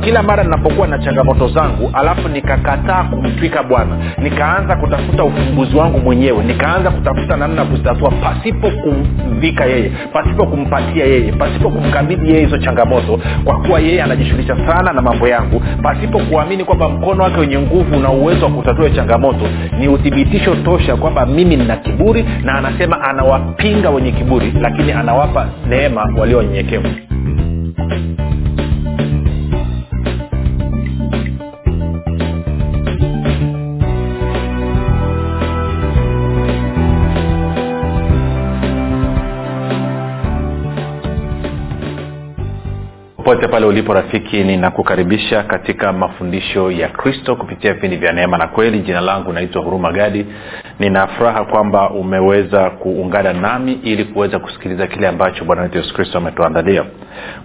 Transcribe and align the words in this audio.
kila 0.00 0.22
mara 0.22 0.44
ninapokuwa 0.44 0.86
na 0.86 0.98
changamoto 0.98 1.48
zangu 1.48 1.90
alafu 1.92 2.28
nikakataa 2.28 3.02
kumtwika 3.02 3.62
bwana 3.62 3.96
nikaanza 4.18 4.76
kutafuta 4.76 5.24
ufumbuzi 5.24 5.76
wangu 5.76 5.98
mwenyewe 5.98 6.44
nikaanza 6.44 6.90
kutafuta 6.90 7.36
namna 7.36 7.60
ya 7.60 7.66
kuzitatua 7.66 8.10
pasipo 8.10 8.70
kumvika 8.70 9.64
yeye 9.64 9.90
pasipo 10.12 10.46
kumpatia 10.46 11.04
yeye 11.04 11.32
pasipo 11.32 11.70
kumkabidhi 11.70 12.30
yeye 12.30 12.44
hizo 12.44 12.58
changamoto 12.58 13.20
kwa 13.44 13.58
kuwa 13.60 13.80
yeye 13.80 14.02
anajishughulisha 14.02 14.56
sana 14.66 14.92
na 14.92 15.02
mambo 15.02 15.28
yangu 15.28 15.62
pasipo 15.82 16.18
kuamini 16.18 16.64
kwamba 16.64 16.88
mkono 16.88 17.22
wake 17.24 17.40
wenye 17.40 17.58
nguvu 17.58 17.96
una 17.96 18.10
uwezo 18.10 18.44
wa 18.44 18.50
kutatua 18.50 18.90
changamoto 18.90 19.44
ni 19.78 19.88
uthibitisho 19.88 20.54
tosha 20.54 20.96
kwamba 20.96 21.26
mimi 21.26 21.56
nina 21.56 21.76
kiburi 21.76 22.24
na 22.42 22.54
anasema 22.54 23.00
anawapinga 23.02 23.90
wenye 23.90 24.12
kiburi 24.12 24.52
lakini 24.60 24.92
anawapa 24.92 25.46
neema 25.68 26.08
walio 26.18 26.42
popote 43.30 43.48
pale 43.48 43.66
ulipo 43.66 43.94
rafiki 43.94 44.44
ninakukaribisha 44.44 45.42
katika 45.42 45.92
mafundisho 45.92 46.70
ya 46.70 46.88
kristo 46.88 47.36
kupitia 47.36 47.74
vipindi 47.74 47.96
vya 47.96 48.12
neema 48.12 48.38
na 48.38 48.46
kweli. 48.46 48.78
Jina 48.78 49.00
langu 49.00 49.32
naitwa 49.32 49.62
huruma 49.62 49.92
gadi 49.92 50.26
ninafuraha 50.80 51.44
kwamba 51.44 51.90
umeweza 51.90 52.70
kuungana 52.70 53.32
nami 53.32 53.72
ili 53.72 54.04
kuweza 54.04 54.38
kusikiliza 54.38 54.86
kile 54.86 55.08
ambacho 55.08 55.44
bwana 55.44 55.62
wetu 55.62 55.78
yesu 55.78 55.94
kristo 55.94 56.18
ametuandalia. 56.18 56.84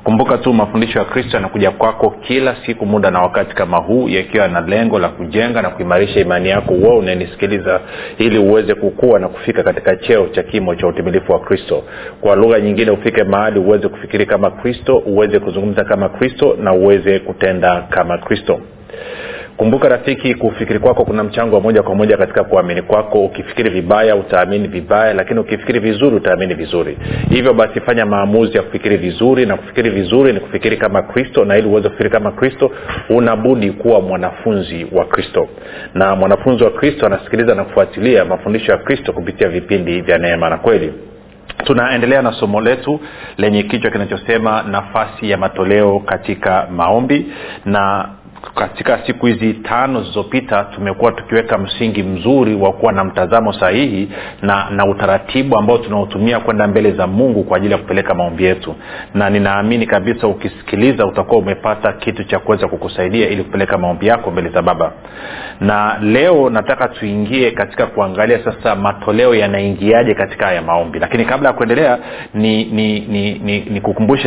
Kumbuka 0.04 0.38
tu 0.38 0.54
mafundisho 0.54 1.00
ya 1.00 1.06
kristo 1.06 1.38
yanakuja 1.38 1.72
kwako 1.72 2.10
kila 2.10 2.56
siku 2.66 2.86
muda 2.86 3.12
na 3.12 3.22
wakati 3.22 3.56
kama 3.56 3.78
huu 3.78 4.10
yakiwa 4.10 4.48
na 4.48 4.62
lengo 4.62 5.00
la 5.00 5.10
kujenga 5.10 5.62
na 5.62 5.70
kuimarisha 5.70 6.20
imani 6.20 6.50
yako. 6.50 6.74
Wo 6.74 6.98
unanisikiliza 6.98 7.80
ili 8.18 8.38
uweze 8.38 8.76
kukua 8.76 9.20
na 9.20 9.28
kufika 9.28 9.64
katika 9.64 9.96
cheo 9.96 10.28
cha 10.28 10.44
kimo 10.44 10.76
cha 10.76 10.88
utimilifu 10.88 11.32
wa 11.32 11.40
kristo. 11.40 11.84
Kwa 12.22 12.36
lugha 12.36 12.60
nyingine 12.60 12.92
ufike 12.92 13.24
mahali 13.24 13.60
uweze 13.60 13.88
kufikiri 13.88 14.26
kama 14.26 14.52
kristo 14.52 14.98
uweze 14.98 15.40
kuzungumza 15.40 15.84
kama 15.84 16.10
kristo 16.10 16.58
na 16.62 16.74
uweze 16.74 17.20
kutenda 17.20 17.82
kama 17.90 18.18
kristo 18.18 18.60
kumbuka 19.58 19.90
rafiki 19.90 20.36
kufikiri 20.36 20.80
kwako 20.80 21.06
kuna 21.06 21.24
mchango 21.24 21.56
wa 21.56 21.62
moja 21.62 21.84
kwa 21.84 21.96
moja 21.96 22.18
katika 22.18 22.44
kuamini 22.44 22.82
kwako. 22.82 23.26
Ukifikiri 23.26 23.70
vibaya 23.70 24.16
utaamini 24.16 24.68
vibaya 24.68 25.14
lakini 25.14 25.40
ukifikiri 25.40 25.80
vizuri 25.80 26.16
utaamini 26.16 26.54
vizuri. 26.54 26.98
Hivyo 27.30 27.54
basi 27.54 27.82
fanya 27.82 28.06
maamuzi 28.06 28.58
ya 28.58 28.64
kufikiri 28.64 28.98
vizuri 28.98 29.46
na 29.46 29.58
kufikiri 29.58 29.90
vizuri 29.90 30.34
ni 30.34 30.40
kufikiri 30.40 30.78
kama 30.78 31.02
kristo 31.02 31.46
na 31.46 31.58
ili 31.58 31.68
uweze 31.68 31.90
kufikiri 31.90 32.10
kama 32.10 32.32
kristo 32.32 32.72
unabudi 33.10 33.72
kuwa 33.72 34.02
mwanafunzi 34.02 34.88
wa 34.92 35.06
kristo. 35.06 35.48
Na 35.94 36.16
mwanafunzi 36.16 36.64
wa 36.64 36.72
kristo 36.72 37.06
anasikiliza 37.06 37.56
na 37.56 37.64
kufuatilia 37.64 38.26
mafundisho 38.26 38.72
ya 38.72 38.78
kristo 38.78 39.14
kupitia 39.14 39.50
vipindi 39.50 40.02
vya 40.02 40.18
neema 40.18 40.50
na 40.50 40.58
kweli. 40.58 40.94
Tunaendelea 41.64 42.22
na 42.22 42.32
somo 42.32 42.62
letu 42.62 43.00
lenye 43.38 43.64
kichwa 43.64 43.92
kinachosema 43.92 44.64
nafasi 44.64 45.30
ya 45.30 45.38
matoleo 45.38 46.00
katika 46.00 46.68
maombi 46.72 47.26
na 47.66 48.10
katika 48.56 49.00
siku 49.06 49.26
hizi 49.26 49.54
tano 49.54 50.02
zilizopita 50.02 50.64
tumekuwa 50.64 51.12
tukiweka 51.12 51.58
msingi 51.58 52.04
mzuri 52.04 52.56
wa 52.56 52.74
kuwa 52.74 52.94
na 52.94 53.04
mtazamo 53.04 53.54
sahihi 53.54 54.10
na 54.42 54.70
na 54.70 54.86
utaratibu 54.86 55.58
ambao 55.58 55.78
tunaotumia 55.78 56.40
kwenda 56.40 56.68
mbele 56.68 56.92
za 56.92 57.08
mungu 57.08 57.44
kwa 57.44 57.58
ajili 57.58 57.72
ya 57.74 57.78
kupeleka 57.78 58.14
maombi 58.16 58.44
yetu. 58.44 58.76
Na 59.14 59.30
ninaamini 59.30 59.86
kabisa 59.86 60.28
ukisikiliza 60.28 61.06
utakuwa 61.06 61.40
umepata 61.40 61.94
kitu 61.94 62.24
cha 62.24 62.40
kuweza 62.40 62.68
kukusaidia 62.68 63.30
ili 63.30 63.44
kupeleka 63.44 63.78
maombi 63.78 64.08
yako 64.08 64.32
mbele 64.32 64.50
za 64.50 64.62
baba. 64.62 64.92
Na 65.62 65.98
leo 66.02 66.50
nataka 66.50 66.88
tuingie 66.88 67.52
katika 67.52 67.86
kuangalia 67.86 68.44
sasa 68.44 68.76
matoleo 68.76 69.36
yanaingiaje 69.36 70.14
katika 70.14 70.46
haya 70.46 70.62
maombi. 70.62 71.00
Lakini 71.00 71.26
kabla 71.26 71.50
ya 71.50 71.54
kuendelea 71.56 71.98
ni 72.34 72.64
ni 72.64 73.00
ni, 73.00 73.34
ni, 73.34 73.60
ni 73.60 73.82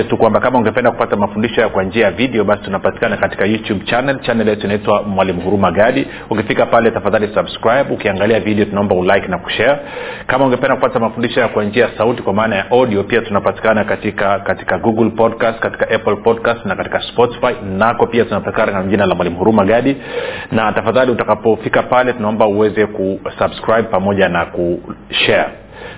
tu 0.09 0.17
kwamba 0.17 0.41
kama 0.41 0.59
ungependa 0.59 0.91
kupata 0.91 1.17
mafundisho 1.17 1.55
haya 1.55 1.69
kwa 1.69 1.83
njia 1.85 2.05
ya 2.05 2.11
video 2.11 2.45
basi 2.45 2.63
tunapatikana 2.63 3.17
katika 3.17 3.45
youtube 3.45 3.85
channel 3.85 4.08
channel 4.15 4.49
yetu 4.49 4.67
inaitwa 4.67 5.03
mwalimu 5.03 5.41
huruma 5.41 5.71
gadi. 5.71 6.07
Ukifika 6.31 6.67
pale 6.67 6.91
tafadhali 6.91 7.29
subscribe. 7.35 7.85
Ukiangalia 7.95 8.41
video 8.41 8.65
tunaomba 8.65 8.95
ulike 8.95 9.29
na 9.29 9.39
kushare. 9.39 9.79
Kama 10.27 10.45
ungependa 10.45 10.75
kupata 10.77 10.99
mafundisho 11.01 11.41
ya 11.41 11.49
kwa 11.49 11.65
njia 11.65 11.85
ya 11.85 11.91
sauti 11.99 12.23
kwa 12.23 12.33
maana 12.33 12.57
ya 12.57 12.71
audio 12.71 13.03
pia 13.05 13.21
tunapatikana 13.21 13.85
katika 13.85 14.39
katika 14.39 14.79
google 14.79 15.11
podcast 15.11 15.59
katika 15.59 15.91
apple 15.91 16.17
podcast 16.17 16.65
na 16.67 16.77
katika 16.77 17.01
spotify. 17.01 17.55
Nako 17.79 18.07
pia 18.07 18.25
tunapatikana 18.25 18.73
na 18.73 18.83
jina 18.83 19.07
la 19.07 19.15
mwalimu 19.15 19.39
huruma 19.39 19.65
gadi. 19.65 19.97
Na 20.53 20.73
tafadhali 20.73 21.11
utakapofika 21.13 21.83
pale 21.83 22.13
tunaomba 22.13 22.47
uweze 22.47 22.87
kusubscribe 22.87 23.83
pamoja 23.83 24.29
na 24.29 24.47
kushare 24.47 25.49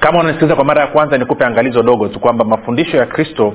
Kama 0.00 0.20
unasikiliza 0.20 0.56
kwa 0.56 0.64
mara 0.64 0.80
ya 0.80 0.86
kwanza 0.86 1.18
nikupe 1.18 1.44
angalizo 1.44 1.82
dogo 1.82 2.08
tu 2.08 2.20
kwamba 2.20 2.44
mafundisho 2.44 2.96
ya 2.96 3.06
kristo 3.06 3.54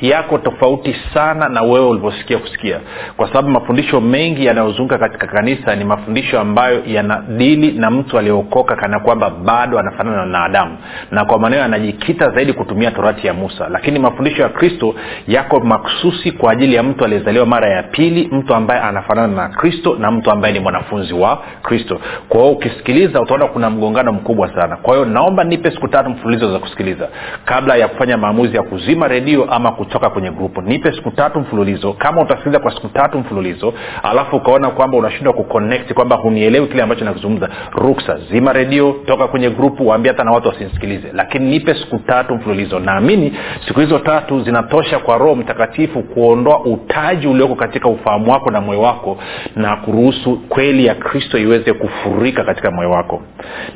yako 0.00 0.38
tofauti 0.38 0.96
sana 1.14 1.48
na 1.48 1.62
wewe 1.62 1.86
ulivyosikia 1.86 2.38
kusikia. 2.38 2.80
Kwa 3.16 3.28
sababu 3.28 3.48
mafundisho 3.48 4.00
mengi 4.00 4.46
yanayozunguka 4.46 4.98
katika 4.98 5.26
kanisa 5.26 5.76
ni 5.76 5.84
mafundisho 5.84 6.40
ambayo 6.40 6.82
yanadili 6.86 7.72
na 7.72 7.90
mtu 7.90 8.18
aliyeokoka 8.18 8.76
kana 8.76 9.00
kwamba 9.00 9.30
bado 9.30 9.78
anafanana 9.78 10.26
na 10.26 10.44
adamu. 10.44 10.76
Na 11.10 11.24
kwa 11.24 11.38
maneo 11.38 11.62
anajikita 11.64 12.30
zaidi 12.30 12.52
kutumia 12.52 12.90
torati 12.90 13.26
ya 13.26 13.34
musa. 13.34 13.68
Lakini 13.68 13.98
mafundisho 13.98 14.42
ya 14.42 14.48
kristo 14.48 14.94
yako 15.28 15.60
maksusi 15.60 16.32
kwa 16.32 16.52
ajili 16.52 16.74
ya 16.74 16.82
mtu 16.82 17.04
aliyezaliwa 17.04 17.46
mara 17.46 17.68
ya 17.68 17.82
pili 17.82 18.28
mtu 18.32 18.54
ambaye 18.54 18.80
anafanana 18.80 19.34
na 19.34 19.48
kristo 19.48 19.96
na 19.98 20.10
mtu 20.10 20.30
ambaye 20.30 20.54
ni 20.54 20.60
mwanafunzi 20.60 21.14
wa 21.14 21.42
kristo. 21.62 22.00
Kwa 22.28 22.40
hiyo 22.40 22.52
ukisikiliza 22.52 23.20
utaona 23.20 23.46
kuna 23.46 23.70
mgongano 23.70 24.12
mkubwa 24.12 24.54
sana. 24.54 24.76
Kwa 24.76 24.94
hiyo 24.94 25.06
naomba 25.06 25.44
nipe 25.44 25.70
siku 25.70 25.88
tatu 25.88 26.10
mfululizo 26.10 26.52
za 26.52 26.58
kusikiliza 26.58 27.08
kabla 27.44 27.76
ya 27.76 27.88
kufanya 27.88 28.16
maamuzi 28.16 28.56
ya 28.56 28.62
kuzima 28.62 29.08
redio 29.08 29.44
ama 29.44 29.72
kutoka 29.84 30.10
kwenye 30.10 30.30
grupu 30.30 30.62
nipe 30.62 30.92
siku 30.92 31.10
tatu 31.10 31.40
mfululizo. 31.40 31.92
Kama 31.92 32.22
utasikiliza 32.22 32.58
kwa 32.58 32.74
siku 32.74 32.88
tatu 32.88 33.18
mfululizo 33.18 33.74
alafu 34.02 34.36
ukaona 34.36 34.70
kwamba 34.70 34.96
unashindwa 34.98 35.32
kuconnect 35.32 35.92
kwamba 35.92 36.16
hunielewi 36.16 36.66
kile 36.66 36.82
ambacho 36.82 37.04
nakizungumza 37.04 37.48
ruksa 37.72 38.18
zima 38.32 38.52
redio 38.52 38.96
toka 39.06 39.28
kwenye 39.28 39.50
grupu 39.50 39.88
waambia 39.88 40.12
hata 40.12 40.24
na 40.24 40.30
watu 40.32 40.48
wasinsikilize. 40.48 41.08
Lakini 41.12 41.50
nipe 41.50 41.74
siku 41.74 41.98
tatu 41.98 42.34
mfululizo. 42.34 42.78
Naamini 42.78 43.32
siku 43.68 43.80
hizo 43.80 43.98
tatu 43.98 44.40
zinatosha 44.40 44.98
kwa 44.98 45.18
roho 45.18 45.34
mtakatifu 45.34 46.02
kuondoa 46.02 46.60
utaji 46.64 47.26
ulioko 47.26 47.54
katika 47.54 47.88
ufahamu 47.88 48.32
wako 48.32 48.50
na 48.50 48.60
moyo 48.60 48.80
wako 48.80 49.18
na 49.56 49.76
kuruhusu 49.76 50.36
kweli 50.48 50.86
ya 50.86 50.94
kristo 50.94 51.38
iweze 51.38 51.72
kufurika 51.72 52.44
katika 52.44 52.70
moyo 52.70 52.90
wako. 52.90 53.22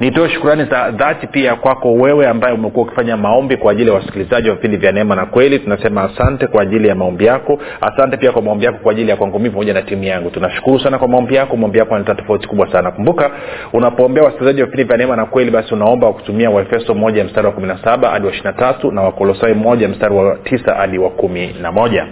Nitoe 0.00 0.28
shukurani 0.28 0.64
za 0.64 0.90
dhati 0.90 1.26
pia 1.26 1.54
kwako 1.56 1.92
wewe 1.94 2.28
ambaye 2.28 2.54
umekuwa 2.54 2.86
ukifanya 2.86 3.16
maombi 3.16 3.56
kwa 3.56 3.72
ajili 3.72 3.88
ya 3.90 3.94
wasikilizaji 3.96 4.48
wa 4.48 4.54
vipindi 4.54 4.76
vya 4.76 4.92
neema 4.92 5.14
na 5.16 5.26
kweli. 5.26 5.58
Tunasema 5.58 5.95
asante 6.02 6.46
kwa 6.46 6.62
ajili 6.62 6.88
ya 6.88 6.94
maombi 6.94 7.24
yako. 7.26 7.58
Asante 7.80 8.16
pia 8.16 8.32
kwa 8.32 8.42
maombi 8.42 8.64
yako 8.64 8.78
kwa 8.82 8.92
ajili 8.92 9.10
ya 9.10 9.16
kwangu 9.16 9.38
mii 9.38 9.50
pamoja 9.50 9.74
na 9.74 9.82
timu 9.82 10.04
yangu. 10.04 10.30
Tunashukuru 10.30 10.80
sana 10.80 10.98
kwa 10.98 11.08
maombi 11.08 11.34
yako. 11.34 11.56
Maombi 11.56 11.78
yako 11.78 11.94
analeta 11.94 12.14
tofauti 12.14 12.48
kubwa 12.48 12.72
sana. 12.72 12.90
Kumbuka 12.90 13.30
unapoombea 13.72 14.22
wasikilizaji 14.24 14.60
wa 14.60 14.66
vipindi 14.66 14.84
vya 14.88 14.96
neema 14.96 15.16
na 15.16 15.26
kweli 15.26 15.50
basi 15.50 15.74
unaomba 15.74 16.06
wakutumia 16.06 16.50
waefeso 16.50 16.94
moja 16.94 17.24
mstari 17.24 17.46
wa 17.46 17.52
kumi 17.52 17.66
na 17.68 17.78
saba 17.84 18.10
hadi 18.10 18.26
wa 18.26 18.32
ishiri 18.32 18.46
na 18.46 18.52
tatu 18.52 18.92
na 18.92 19.02
wakolosai 19.02 19.54
moja 19.54 19.88
mstari 19.88 20.14
wa 20.14 20.36
tisa 20.44 20.74
hadi 20.74 20.98
wa 20.98 21.10
kumi 21.10 21.56
na 21.62 21.72
moja 21.72 22.06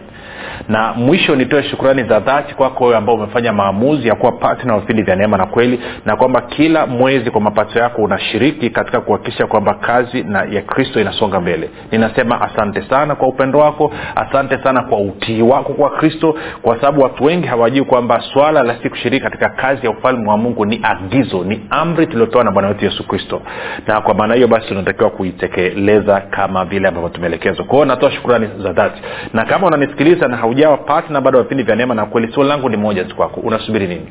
na 0.68 0.92
mwisho 0.92 1.36
nitoe 1.36 1.62
shukrani 1.62 2.02
za 2.04 2.20
dhati 2.20 2.54
kwako 2.54 2.84
wewe 2.84 2.96
ambao 2.96 3.14
umefanya 3.14 3.52
maamuzi 3.52 4.08
ya 4.08 4.14
kuwa 4.14 4.32
patna 4.32 4.78
vipindi 4.78 5.02
vya 5.02 5.16
neema 5.16 5.36
na 5.36 5.46
kweli 5.46 5.80
na 6.04 6.16
kwamba 6.16 6.40
kila 6.40 6.86
mwezi 6.86 7.30
kwa 7.30 7.40
mapato 7.40 7.78
yako 7.78 8.02
unashiriki 8.02 8.70
katika 8.70 9.00
kuhakikisha 9.00 9.46
kwamba 9.46 9.74
kazi 9.74 10.22
na 10.22 10.42
ya 10.50 10.62
kristo 10.62 11.00
inasonga 11.00 11.40
mbele. 11.40 11.70
Ninasema 11.92 12.40
asante 12.40 12.82
sana 12.82 13.14
kwa 13.14 13.28
upendo 13.28 13.58
wako 13.58 13.92
asante 14.16 14.58
sana 14.62 14.82
kwa 14.82 14.98
utii 14.98 15.42
wako 15.42 15.72
kwa 15.72 15.90
kristo 15.90 16.34
kwa 16.62 16.76
sababu 16.76 17.02
watu 17.02 17.24
wengi 17.24 17.46
hawajui 17.46 17.84
kwamba 17.84 18.20
swala 18.32 18.62
la 18.62 18.76
si 18.82 18.90
kushiriki 18.90 19.24
katika 19.24 19.48
kazi 19.48 19.86
ya 19.86 19.90
ufalme 19.92 20.28
wa 20.28 20.36
mungu 20.36 20.64
ni 20.66 20.80
agizo 20.82 21.44
ni 21.44 21.66
amri 21.70 22.06
tuliotoa 22.06 22.44
na 22.44 22.50
bwana 22.50 22.68
wetu 22.68 22.84
yesu 22.84 23.06
kristo. 23.08 23.42
Na 23.86 24.00
kwa 24.00 24.14
maana 24.14 24.34
hiyo 24.34 24.48
basi 24.48 24.66
tunatakiwa 24.68 25.10
kuitekeleza 25.10 26.20
kama 26.20 26.64
vile 26.64 26.88
ambavyo 26.88 27.08
tumeelekezwa. 27.10 27.64
Kwao 27.64 27.84
natoa 27.84 28.10
shukurani 28.10 28.48
za 28.62 28.72
dhati. 28.72 29.02
Na 29.32 29.44
kama 29.44 29.66
unanisikiliza 29.66 30.28
na 30.34 30.40
haujawa 30.40 30.76
patna 30.76 31.20
bado 31.20 31.42
vipindi 31.42 31.62
vya 31.64 31.76
neema 31.76 31.94
na 31.94 32.06
kweli 32.06 32.32
swali 32.32 32.48
langu 32.48 32.68
ni 32.68 32.76
moja 32.76 33.04
tu 33.04 33.16
kwako. 33.16 33.40
Unasubiri 33.40 33.86
nini? 33.86 34.08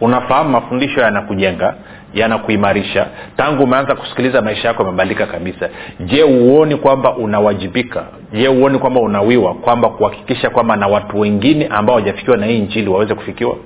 Unafahamu 0.00 0.50
mafundisho 0.50 1.00
yanakujenga 1.00 1.74
yanakuimarisha. 2.14 3.06
Tangu 3.36 3.62
umeanza 3.64 3.94
kusikiliza 3.94 4.42
maisha 4.42 4.68
yako 4.68 4.82
yamebadilika 4.82 5.26
kabisa. 5.26 5.68
Je 6.00 6.22
huoni 6.22 6.76
kwamba 6.76 7.16
unawajibika? 7.16 8.04
Je 8.32 8.46
huoni 8.46 8.78
kwamba 8.78 9.00
unawiwa? 9.00 9.54
Kwamba 9.54 9.88
kuhakikisha 9.88 10.50
kwamba 10.50 10.76
na 10.76 10.86
watu 10.86 11.20
wengine 11.20 11.66
ambao 11.66 11.96
hawajafikiwa 11.96 12.36
na 12.36 12.46
hii 12.46 12.58
njili 12.60 12.88
waweze 12.88 13.14
kufikiwa? 13.14 13.56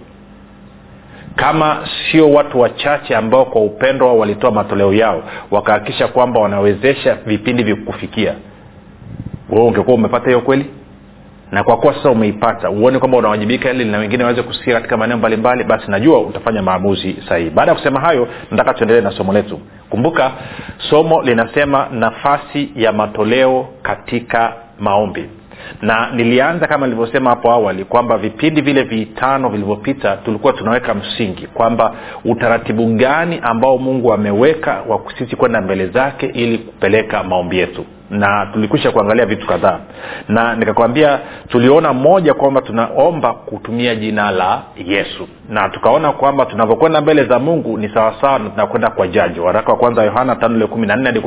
Kama 1.37 1.88
sio 2.11 2.31
watu 2.31 2.61
wachache 2.61 3.17
ambao 3.17 3.44
kwa 3.44 3.62
upendo 3.62 4.06
wao 4.06 4.19
walitoa 4.19 4.50
matoleo 4.50 4.94
yao 4.94 5.23
wakahakikisha 5.50 6.08
kwamba 6.08 6.40
wanawezesha 6.40 7.14
vipindi 7.26 7.62
vikufikia 7.62 8.35
wewe 9.50 9.64
ungekuwa 9.67 9.94
umepata 9.96 10.26
hiyo 10.26 10.40
kweli 10.40 10.67
na 11.52 11.64
kwa 11.64 11.76
kuwa 11.76 11.94
sasa 11.94 12.10
umeipata 12.10 12.70
uone 12.70 12.99
kwamba 12.99 13.19
unawajibika 13.19 13.70
ili 13.70 13.84
na 13.84 13.99
wengine 13.99 14.25
waweze 14.25 14.43
kusikia 14.43 14.75
katika 14.75 14.96
maeneo 14.96 15.16
mbalimbali 15.16 15.64
basi 15.64 15.90
najua 15.90 16.20
utafanya 16.20 16.62
maamuzi 16.62 17.16
sahihi. 17.28 17.50
Baada 17.50 17.72
ya 17.72 17.78
kusema 17.78 18.00
hayo 18.00 18.28
nataka 18.50 18.75
tuendelee 18.75 19.00
na 19.00 19.10
somo 19.10 19.32
letu. 19.32 19.60
Kumbuka 19.90 20.32
somo 20.90 21.22
linasema 21.22 21.88
nafasi 21.93 22.70
ya 22.76 22.93
matoleo 22.93 23.69
katika 23.82 24.52
maombi. 24.81 25.28
Na 25.82 26.10
nilianza 26.14 26.66
kama 26.66 26.87
nilivyosema 26.87 27.31
hapo 27.31 27.50
awali 27.52 27.84
kwamba 27.84 28.19
vipindi 28.19 28.60
vile 28.60 28.82
vitano 28.82 29.49
vilivyopita 29.49 30.16
tulikuwa 30.16 30.52
tunaweka 30.52 30.94
msingi 30.94 31.46
kwamba 31.46 31.94
utaratibu 32.25 32.87
gani 32.87 33.40
ambao 33.43 33.78
mungu 33.78 34.12
ameweka 34.12 34.82
wa 34.88 35.00
sisi 35.19 35.37
kwenda 35.37 35.60
mbele 35.60 35.87
zake 35.87 36.26
ili 36.26 36.58
kupeleka 36.58 37.25
maombi 37.25 37.58
yetu 37.58 37.84
na 38.12 38.47
tulikwisha 38.53 38.91
kuangalia 38.91 39.26
vitu 39.26 39.47
kadhaa. 39.47 39.79
Na 40.29 40.56
nikakwambia 40.56 41.19
tuliona 41.49 41.93
moja 41.93 42.35
kwamba 42.35 42.61
tunaomba 42.61 43.32
kutumia 43.32 43.94
jina 43.94 44.31
la 44.31 44.62
yesu 44.87 45.29
na 45.52 45.69
tukaona 45.69 46.12
kwamba 46.12 46.46
tunavyokwenda 46.46 47.00
mbele 47.00 47.25
za 47.25 47.38
mungu 47.38 47.78
ni 47.78 47.88
sawasawa 47.88 48.38
na 48.38 48.50
tunakwenda 48.50 48.90
kwa 48.90 49.08
jaji. 49.08 49.40
Waraka 49.40 49.72
wa 49.72 49.78
kwanza 49.78 50.02
yohana 50.04 50.37
hadi 51.04 51.20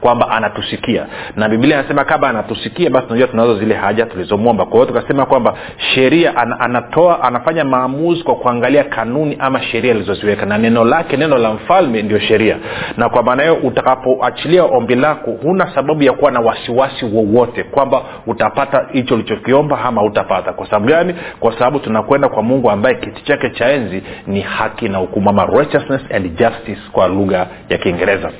kwamba 0.00 0.30
anatusikia. 0.30 1.06
Na 1.36 1.48
biblia 1.48 1.78
anasema 1.78 2.04
kama 2.04 2.28
anatusikia 2.28 2.90
basi 2.90 3.06
tunajua 3.06 3.28
tunazo 3.28 3.58
zile 3.58 3.74
haja 3.74 4.06
tulizomwomba. 4.06 4.64
Kwa 4.64 4.72
hiyo 4.74 4.86
tukasema 4.86 5.26
kwamba 5.26 5.54
sheria 5.76 6.36
an, 6.36 6.54
anatoa 6.58 7.22
anafanya 7.22 7.64
maamuzi 7.64 8.22
kwa 8.22 8.34
kuangalia 8.34 8.84
kanuni 8.84 9.36
ama 9.40 9.62
sheria 9.62 9.92
alizoziweka. 9.94 10.46
Na 10.46 10.58
neno 10.58 10.84
lake 10.84 11.16
neno 11.16 11.38
la 11.38 11.52
mfalme 11.52 12.02
ndio 12.02 12.18
sheria. 12.18 12.56
Na 12.96 13.08
kwa 13.08 13.22
maana 13.22 13.42
hiyo 13.42 13.54
utakapoachilia 13.54 14.64
ombi 14.64 14.94
lako 14.94 15.30
huna 15.42 15.74
sababu 15.74 16.02
ya 16.02 16.12
kuwa 16.12 16.30
na 16.30 16.40
wasiwasi 16.40 17.04
wowote 17.04 17.62
kwamba 17.62 18.02
utapata 18.26 18.86
hicho 18.92 19.14
ulichokiomba 19.14 19.80
ama 19.84 20.02
utapata 20.02 20.52
kwa 20.52 20.66
sababu 20.66 20.86
gani? 20.86 21.14
Kwa 21.40 21.52
sababu 21.52 21.78
tunakwenda 21.78 22.28
kwa 22.28 22.42
mungu 22.42 22.70
ambaye 22.70 22.94
kiti 22.94 23.22
chake 23.24 23.47
cha 23.50 23.68
enzi 23.70 24.02
ni 24.26 24.40
haki 24.40 24.88
na 24.88 24.98
hukumu 24.98 25.46
righteousness 25.58 26.02
and 26.14 26.38
justice 26.38 26.80
kwa 26.92 27.08
lugha 27.08 27.46
ya 27.68 27.78
kiingereza. 27.78 28.30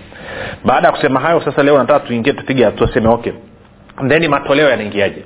Baada 0.65 0.87
ya 0.89 0.93
kusema 0.93 1.21
hayo 1.21 1.41
sasa 1.41 1.63
leo 1.63 1.79
nataka 1.79 2.01
tuingie 2.01 2.33
tupige 2.33 2.65
hatua 2.65 2.95
seme 2.95 3.09
okay. 3.09 3.33
Theni 4.09 4.29
matoleo 4.29 4.69
yanaingiaje 4.71 5.25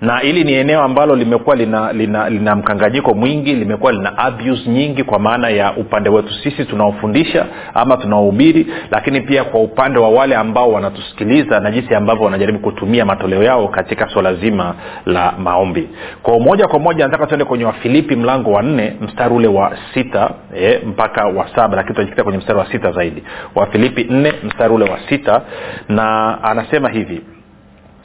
na 0.00 0.18
hili 0.18 0.44
ni 0.44 0.52
eneo 0.52 0.82
ambalo 0.82 1.16
limekuwa 1.16 1.56
lina, 1.56 1.92
lina, 1.92 2.30
lina 2.30 2.56
mkanganyiko 2.56 3.14
mwingi 3.14 3.54
limekuwa 3.54 3.92
lina 3.92 4.18
abuse 4.18 4.70
nyingi 4.70 5.04
kwa 5.04 5.18
maana 5.18 5.48
ya 5.48 5.72
upande 5.76 6.10
wetu 6.10 6.34
sisi 6.42 6.64
tunaofundisha 6.64 7.46
ama 7.74 7.96
tunaohubiri 7.96 8.66
lakini 8.90 9.20
pia 9.20 9.44
kwa 9.44 9.60
upande 9.60 9.98
wa 9.98 10.08
wale 10.08 10.36
ambao 10.36 10.72
wanatusikiliza 10.72 11.60
na 11.60 11.70
jinsi 11.70 11.94
ambavyo 11.94 12.24
wanajaribu 12.24 12.58
kutumia 12.58 13.04
matoleo 13.04 13.42
yao 13.42 13.68
katika 13.68 14.08
swala 14.08 14.34
zima 14.34 14.74
la 15.06 15.32
maombi. 15.38 15.88
Kwa 16.22 16.40
moja 16.40 16.68
kwa 16.68 16.78
moja 16.78 17.04
nataka 17.06 17.26
tuende 17.26 17.44
kwenye 17.44 17.64
wafilipi 17.64 18.16
mlango 18.16 18.50
wa 18.52 18.62
nne 18.62 18.96
mstari 19.00 19.34
ule 19.34 19.48
wa 19.48 19.76
sita 19.94 20.30
e, 20.56 20.80
mpaka 20.86 21.24
wa 21.26 21.48
saba 21.54 21.76
lakini 21.76 21.94
tutajikita 21.94 22.22
kwenye 22.24 22.38
mstari 22.38 22.58
wa 22.58 22.66
sita 22.72 22.92
zaidi. 22.92 23.22
Wafilipi 23.54 24.04
nne 24.04 24.32
mstari 24.44 24.74
ule 24.74 24.90
wa 24.90 24.98
sita 25.08 25.42
na 25.88 26.38
anasema 26.42 26.88
hivi 26.88 27.20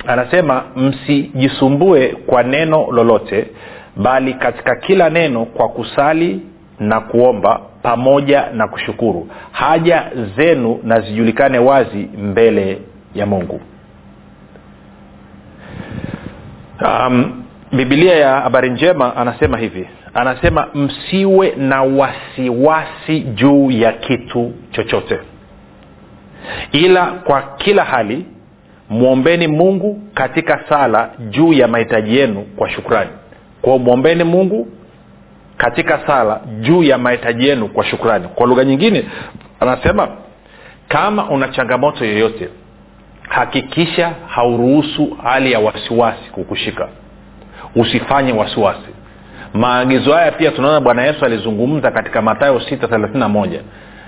anasema 0.08 0.64
msijisumbue 0.76 2.08
kwa 2.26 2.44
neno 2.44 2.88
lolote 2.92 3.48
bali 3.96 4.34
katika 4.34 4.76
kila 4.76 5.10
neno 5.10 5.46
kwa 5.46 5.70
kusali 5.70 6.42
na 6.80 7.02
kuomba 7.02 7.62
pamoja 7.82 8.48
na 8.54 8.68
kushukuru. 8.68 9.28
Haja 9.52 10.12
zenu 10.38 10.80
na 10.84 11.02
zijulikane 11.02 11.60
wazi 11.60 12.10
mbele 12.18 12.82
ya 13.16 13.26
mungu. 13.26 13.62
Um, 16.82 17.44
bibilia 17.72 18.16
ya 18.16 18.42
habari 18.42 18.70
njema 18.70 19.16
anasema 19.16 19.58
hivi. 19.58 19.88
Anasema 20.14 20.68
msiwe 20.76 21.54
na 21.58 21.84
wasiwasi 21.84 23.20
juu 23.20 23.72
ya 23.72 23.92
kitu 23.92 24.54
chochote. 24.72 25.20
Ila 26.72 27.06
kwa 27.06 27.42
kila 27.42 27.84
hali 27.84 28.26
mwombeni 28.90 29.48
mungu 29.48 30.02
katika 30.14 30.60
sala 30.70 31.10
juu 31.30 31.54
ya 31.54 31.68
mahitaji 31.68 32.18
yenu 32.18 32.42
kwa 32.56 32.70
shukrani. 32.70 33.10
Kwao 33.62 33.80
mwombeni 33.80 34.24
mungu 34.24 34.68
katika 35.58 36.08
sala 36.08 36.42
juu 36.62 36.84
ya 36.84 36.98
mahitaji 36.98 37.48
yenu 37.48 37.68
kwa 37.68 37.86
shukrani. 37.86 38.28
Kwa 38.36 38.48
lugha 38.48 38.64
nyingine 38.64 39.06
anasema 39.60 40.08
kama 40.88 41.30
una 41.30 41.48
changamoto 41.48 42.06
yoyote 42.06 42.50
hakikisha 43.30 44.12
hauruhusu 44.28 45.18
hali 45.24 45.52
ya 45.52 45.60
wasiwasi 45.60 46.30
kukushika. 46.32 46.88
Usifanye 47.76 48.32
wasiwasi. 48.34 48.90
Maagizo 49.54 50.14
haya 50.14 50.32
pia 50.32 50.52
tunaona 50.52 50.80
bwana 50.82 51.04
yesu 51.06 51.26
alizungumza 51.26 51.92
katika 51.92 52.22
matayo 52.22 52.58
6 52.60 52.88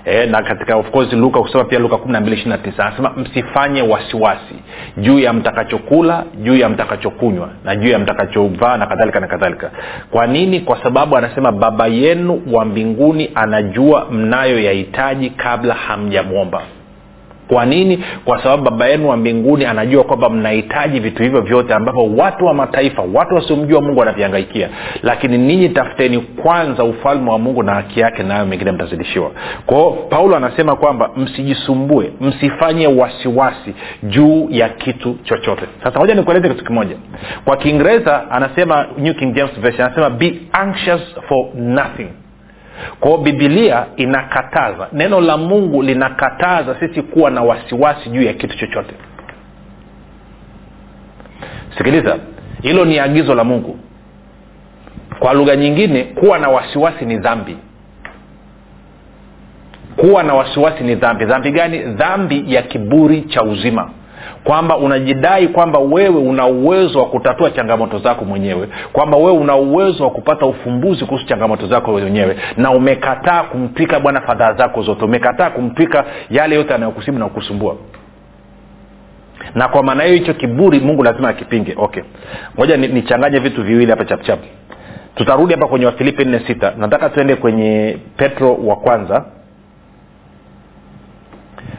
e, 0.06 0.26
na 0.26 0.42
katika 0.42 0.76
of 0.76 0.90
course 0.90 1.12
luka 1.12 1.40
kusema 1.40 1.64
pia 1.64 1.78
luka 1.78 1.96
12 1.96 2.82
anasema 2.82 3.10
msifanye 3.16 3.82
wasiwasi 3.82 4.54
juu 4.96 5.18
ya 5.18 5.32
mtakachokula 5.32 6.24
juu 6.42 6.56
ya 6.56 6.68
mtakachokunywa 6.68 7.48
na 7.64 7.76
juu 7.76 7.88
ya 7.88 7.98
mtakachovaa 7.98 8.76
na 8.76 8.86
kadhalika 8.86 9.20
na 9.20 9.26
kadhalika. 9.26 9.70
Kwa 10.10 10.26
nini? 10.26 10.60
Kwa 10.60 10.82
sababu 10.82 11.16
anasema 11.16 11.52
baba 11.52 11.86
yenu 11.86 12.42
wa 12.52 12.64
mbinguni 12.64 13.30
anajua 13.34 14.06
mnayoyahitaji 14.10 15.30
kabla 15.30 15.74
hamjamwomba 15.74 16.62
kwa 17.48 17.66
nini? 17.66 18.04
Kwa 18.24 18.42
sababu 18.42 18.62
baba 18.64 18.86
yenu 18.86 19.08
wa 19.08 19.16
mbinguni 19.16 19.64
anajua 19.64 20.04
kwamba 20.04 20.30
mnahitaji 20.30 21.00
vitu 21.00 21.22
hivyo 21.22 21.40
vyote 21.40 21.74
ambavyo 21.74 22.10
watu 22.16 22.46
wa 22.46 22.54
mataifa 22.54 23.02
watu 23.14 23.34
wasiomjua 23.34 23.80
mungu 23.80 23.98
wanavihangaikia 24.00 24.68
lakini 25.02 25.38
ninyi 25.38 25.68
tafuteni 25.68 26.18
kwanza 26.18 26.84
ufalme 26.84 27.30
wa 27.30 27.38
mungu 27.38 27.62
na 27.62 27.74
haki 27.74 28.00
yake 28.00 28.22
nayo 28.22 28.46
mengine 28.46 28.72
mtazidishiwa. 28.72 29.30
Kwao 29.66 29.90
paulo 29.90 30.36
anasema 30.36 30.76
kwamba 30.76 31.10
msijisumbue 31.16 32.12
msifanye 32.20 32.86
wasiwasi 32.86 33.74
juu 34.02 34.48
ya 34.50 34.68
kitu 34.68 35.16
chochote. 35.24 35.62
Sasa 35.84 35.98
moja 35.98 36.14
nikueleze 36.14 36.48
kitu 36.48 36.64
kimoja. 36.64 36.96
Kwa 37.44 37.56
kiingereza 37.56 38.30
anasema 38.30 38.86
new 38.98 39.14
king 39.14 39.34
james 39.34 39.60
version 39.60 39.86
anasema 39.86 40.10
be 40.10 40.34
anxious 40.52 41.00
for 41.28 41.46
nothing 41.54 42.08
kwao 43.00 43.18
bibilia 43.18 43.86
inakataza. 43.96 44.88
Neno 44.92 45.20
la 45.20 45.36
mungu 45.36 45.82
linakataza 45.82 46.76
sisi 46.80 47.02
kuwa 47.02 47.30
na 47.30 47.42
wasiwasi 47.42 48.10
juu 48.10 48.22
ya 48.22 48.32
kitu 48.32 48.58
chochote. 48.58 48.94
Sikiliza 51.78 52.16
hilo 52.62 52.84
ni 52.84 52.98
agizo 52.98 53.34
la 53.34 53.44
mungu. 53.44 53.78
Kwa 55.18 55.32
lugha 55.32 55.56
nyingine 55.56 56.04
kuwa 56.04 56.38
na 56.38 56.48
wasiwasi 56.48 57.04
ni 57.04 57.16
dhambi. 57.18 57.56
Kuwa 59.96 60.22
na 60.22 60.34
wasiwasi 60.34 60.84
ni 60.84 60.94
dhambi. 60.94 61.24
Dhambi 61.24 61.50
gani? 61.50 61.78
Dhambi 61.78 62.44
ya 62.54 62.62
kiburi 62.62 63.22
cha 63.22 63.42
uzima 63.42 63.90
kwamba 64.44 64.76
unajidai 64.76 65.48
kwamba 65.48 65.78
wewe 65.78 66.20
una 66.20 66.46
uwezo 66.46 66.98
wa 66.98 67.06
kutatua 67.06 67.50
changamoto 67.50 67.98
zako 67.98 68.24
mwenyewe 68.24 68.68
kwamba 68.92 69.16
wewe 69.16 69.38
una 69.38 69.56
uwezo 69.56 70.04
wa 70.04 70.10
kupata 70.10 70.46
ufumbuzi 70.46 71.04
kuhusu 71.04 71.26
changamoto 71.26 71.66
zako 71.66 71.92
mwenyewe 71.92 72.36
na 72.56 72.70
umekataa 72.70 73.42
kumtwika 73.42 74.00
bwana 74.00 74.20
fadhaa 74.20 74.52
zako 74.52 74.82
zote 74.82 75.04
umekataa 75.04 75.50
kumtwika 75.50 76.04
yale 76.30 76.54
yote 76.54 76.74
anayokusibu 76.74 77.18
na 77.18 77.24
kukusumbua. 77.24 77.76
Na 79.54 79.68
kwa 79.68 79.82
maana 79.82 80.02
hiyo 80.04 80.16
hicho 80.16 80.34
kiburi 80.34 80.80
mungu 80.80 81.02
lazima 81.02 81.28
akipinge. 81.28 81.74
Okay. 81.78 82.02
Ngoja 82.56 82.76
nichanganye 82.76 83.38
ni 83.38 83.44
vitu 83.44 83.62
viwili 83.62 83.90
hapa 83.90 84.04
chapchap 84.04 84.38
tutarudi 85.14 85.54
hapa 85.54 85.66
kwenye 85.66 85.86
wafilipi 85.86 86.24
nne 86.24 86.40
sita. 86.46 86.72
Nataka 86.78 87.08
tuende 87.10 87.36
kwenye 87.36 87.98
petro 88.16 88.54
wa 88.54 88.76
kwanza. 88.76 89.24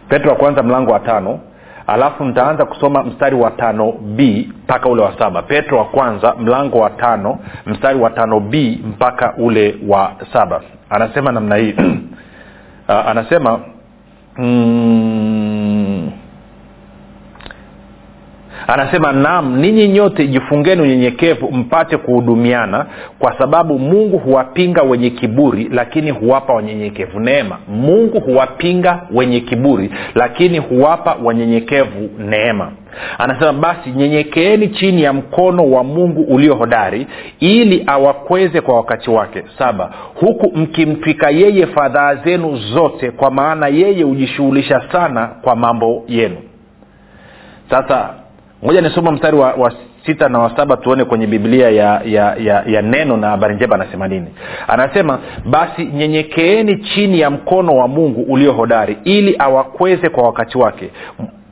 Petro 0.10 0.29
wa 0.29 0.36
kwanza 0.38 0.63
mlango 0.63 0.91
wa 0.91 1.00
tano 1.00 1.39
alafu 1.88 2.25
nitaanza 2.25 2.65
kusoma 2.65 3.03
mstari 3.03 3.36
wa 3.36 3.51
tano 3.51 3.91
b 3.91 4.50
mpaka 4.63 4.89
ule 4.89 5.01
wa 5.01 5.20
saba. 5.20 5.41
Petro 5.41 5.77
wa 5.77 5.86
kwanza 5.86 6.36
mlango 6.39 6.77
wa 6.79 6.89
tano 6.89 7.39
mstari 7.65 8.00
wa 8.00 8.10
tano 8.10 8.39
b 8.39 8.79
mpaka 8.86 9.34
ule 9.38 9.75
wa 9.88 10.12
saba. 10.34 10.62
Anasema 10.89 11.32
namna 11.32 11.56
hii. 11.56 11.74
Uh, 12.89 12.96
anasema 13.10 13.60
mm, 14.38 15.66
anasema 18.67 19.12
naam 19.12 19.57
ninyi 19.59 19.88
nyote 19.88 20.27
jifungeni 20.27 20.81
unyenyekevu 20.81 21.51
mpate 21.51 21.97
kuhudumiana 21.97 22.86
kwa 23.19 23.38
sababu 23.38 23.79
mungu 23.79 24.17
huwapinga 24.17 24.81
wenye 24.81 25.09
kiburi 25.09 25.69
lakini 25.71 26.12
huwapa 26.12 26.53
wanyenyekevu. 26.53 27.19
Neema. 27.19 27.57
Mungu 27.67 28.19
huwapinga 28.19 29.01
wenye 29.13 29.39
kiburi 29.39 29.91
lakini 30.15 30.57
huwapa 30.57 31.15
wanyenyekevu 31.24 32.09
neema. 32.19 32.71
Anasema 33.17 33.53
basi 33.53 33.89
nyenyekeeni 33.89 34.67
chini 34.67 35.03
ya 35.03 35.13
mkono 35.13 35.71
wa 35.71 35.83
mungu 35.83 36.21
ulio 36.21 36.55
hodari 36.55 37.07
ili 37.39 37.83
awakweze 37.88 38.62
kwa 38.62 38.75
wakati 38.75 39.09
wake. 39.09 39.43
Saba. 39.57 39.91
Huku 40.15 40.57
mkimtwika 40.57 41.29
yeye 41.29 41.65
fadhaa 41.67 42.15
zenu 42.15 42.55
zote 42.57 43.12
kwa 43.12 43.31
maana 43.31 43.67
yeye 43.67 44.03
hujishughulisha 44.03 44.81
sana 44.91 45.27
kwa 45.27 45.55
mambo 45.55 46.03
yenu. 46.07 46.38
Sasa 47.69 48.09
ngoja 48.65 48.81
nisoma 48.81 49.11
mstari 49.11 49.37
wa, 49.37 49.53
wa 49.53 49.73
sita 50.05 50.29
na 50.29 50.39
wa 50.39 50.55
saba 50.57 50.77
tuone 50.77 51.05
kwenye 51.05 51.27
biblia 51.27 51.69
ya, 51.69 52.01
ya, 52.05 52.35
ya, 52.35 52.63
ya 52.67 52.81
neno 52.81 53.17
na 53.17 53.27
habari 53.29 53.55
njema 53.55 53.75
anasema 53.75 54.07
nini. 54.07 54.27
Anasema 54.67 55.19
basi 55.45 55.85
nyenyekeeni 55.85 56.77
chini 56.77 57.19
ya 57.19 57.29
mkono 57.29 57.75
wa 57.75 57.87
mungu 57.87 58.21
ulio 58.21 58.53
hodari 58.53 58.97
ili 59.03 59.35
awakweze 59.39 60.09
kwa 60.09 60.23
wakati 60.23 60.57
wake. 60.57 60.89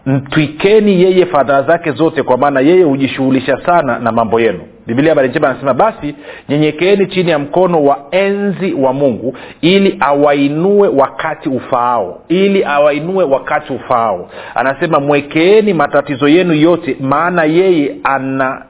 Mtwikeni 0.05 1.01
yeye 1.03 1.25
fadhaa 1.25 1.61
zake 1.61 1.91
zote 1.91 2.23
kwa 2.23 2.37
maana 2.37 2.59
yeye 2.59 2.83
hujishughulisha 2.83 3.57
sana 3.65 3.99
na 3.99 4.11
mambo 4.11 4.39
yenu 4.39 4.59
biblia 4.87 5.11
habari 5.11 5.29
njema 5.29 5.49
anasema 5.49 5.73
basi 5.73 6.15
nyenyekeeni 6.49 7.07
chini 7.07 7.31
ya 7.31 7.39
mkono 7.39 7.83
wa 7.83 7.99
enzi 8.11 8.73
wa 8.73 8.93
mungu 8.93 9.37
ili 9.61 9.97
awainue 9.99 10.87
wakati 10.87 11.49
ufaao 11.49 12.21
ili 12.27 12.63
awainue 12.65 13.23
wakati 13.23 13.73
ufaao. 13.73 14.29
Anasema 14.55 14.99
mwekeeni 14.99 15.73
matatizo 15.73 16.27
yenu 16.27 16.53
yote 16.53 16.97
maana 16.99 17.43
yeye 17.43 17.95
ana 18.03 18.65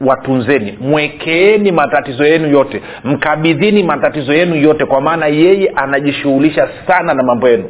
watunzeni. 0.00 0.78
Mwekeeni 0.80 1.72
matatizo 1.72 2.24
yenu 2.26 2.48
yote 2.48 2.82
mkabidhini 3.04 3.82
matatizo 3.82 4.32
yenu 4.34 4.56
yote 4.56 4.84
kwa 4.84 5.00
maana 5.00 5.26
yeye 5.26 5.68
anajishughulisha 5.76 6.68
sana 6.86 7.14
na 7.14 7.22
mambo 7.22 7.48
yenu. 7.48 7.68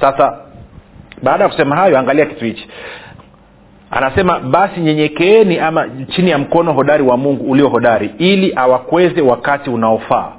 Sasa 0.00 0.38
baada 1.22 1.44
ya 1.44 1.50
kusema 1.50 1.76
hayo 1.76 1.98
angalia 1.98 2.26
kitu 2.26 2.44
hichi 2.44 2.68
anasema 3.90 4.40
basi 4.40 4.80
nyenyekeeni 4.80 5.58
ama 5.58 5.88
chini 6.08 6.30
ya 6.30 6.38
mkono 6.38 6.72
hodari 6.72 7.02
wa 7.02 7.16
mungu 7.16 7.50
ulio 7.50 7.68
hodari 7.68 8.10
ili 8.18 8.52
awakweze 8.56 9.20
wakati 9.20 9.70
unaofaa. 9.70 10.32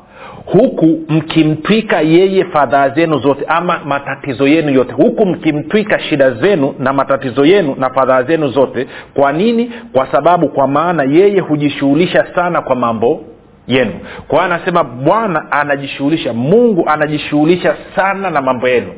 Huku 0.45 0.99
mkimtwika 1.09 2.01
yeye 2.01 2.45
fadhaa 2.45 2.89
zenu 2.89 3.17
zote 3.19 3.45
ama 3.47 3.79
matatizo 3.85 4.47
yenu 4.47 4.69
yote. 4.71 4.93
Huku 4.93 5.25
mkimtwika 5.25 5.99
shida 5.99 6.31
zenu 6.31 6.75
na 6.79 6.93
matatizo 6.93 7.45
yenu 7.45 7.75
na 7.79 7.89
fadhaa 7.89 8.23
zenu 8.23 8.47
zote. 8.47 8.87
Kwa 9.13 9.33
nini? 9.33 9.71
Kwa 9.93 10.07
sababu 10.11 10.49
kwa 10.49 10.67
maana 10.67 11.03
yeye 11.03 11.39
hujishughulisha 11.39 12.25
sana 12.35 12.61
kwa 12.61 12.75
mambo 12.75 13.21
yenu. 13.67 13.91
Kwa 14.27 14.39
hiyo 14.43 14.53
anasema 14.55 14.83
bwana 14.83 15.51
anajishughulisha 15.51 16.33
mungu 16.33 16.83
anajishughulisha 16.89 17.75
sana 17.95 18.29
na 18.29 18.41
mambo 18.41 18.67
yenu 18.67 18.91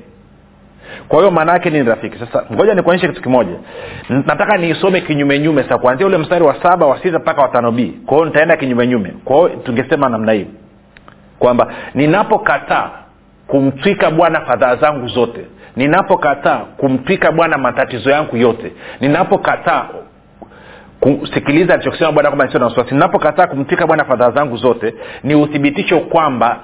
kwa 1.10 1.20
hiyo 1.20 1.32
maana 1.32 1.52
yake 1.52 1.70
nini 1.70 1.90
rafiki. 1.90 2.20
Sasa 2.20 2.44
ngoja 2.54 2.74
nikuonyeshe 2.74 3.08
kitu 3.08 3.22
kimoja. 3.22 3.56
Nataka 4.10 4.58
niisome 4.58 5.02
kinyumenyume 5.02 5.64
sasa 5.64 5.78
kuanzia 5.78 6.08
ule 6.08 6.18
mstari 6.18 6.44
wa 6.44 6.64
saba 6.64 6.86
wa 6.86 7.00
sita 7.04 7.20
mpaka 7.20 7.42
watano 7.42 7.72
b. 7.72 7.94
Kwa 8.06 8.18
hiyo 8.18 8.26
nitaenda 8.26 8.58
kinyumenyume 8.58 9.14
kwa 9.26 9.50
tungesema 9.50 10.10
namna 10.10 10.32
hii. 10.32 10.48
Kwamba 11.40 11.74
ninapokataa 11.94 12.90
kumtwika 13.48 14.12
bwana 14.12 14.42
fadhaa 14.42 14.76
zangu 14.76 15.08
zote 15.08 15.46
ninapokataa 15.76 16.58
kumtwika 16.58 17.32
bwana 17.32 17.58
matatizo 17.58 18.10
yangu 18.12 18.38
yote 18.38 18.72
ninapokataa 19.02 19.86
kusikiliza 21.00 21.74
alichokisema 21.74 22.12
bwana 22.12 22.30
kwamba 22.30 22.46
nisio 22.46 22.60
na 22.60 22.66
wasiwasi 22.66 22.94
ninapokataa 22.94 23.48
kumtwika 23.48 23.88
bwana 23.88 24.06
fadhaa 24.06 24.32
zangu 24.32 24.58
zote 24.58 24.94
ni 25.24 25.36
uthibitisho 25.36 26.00
kwamba 26.00 26.60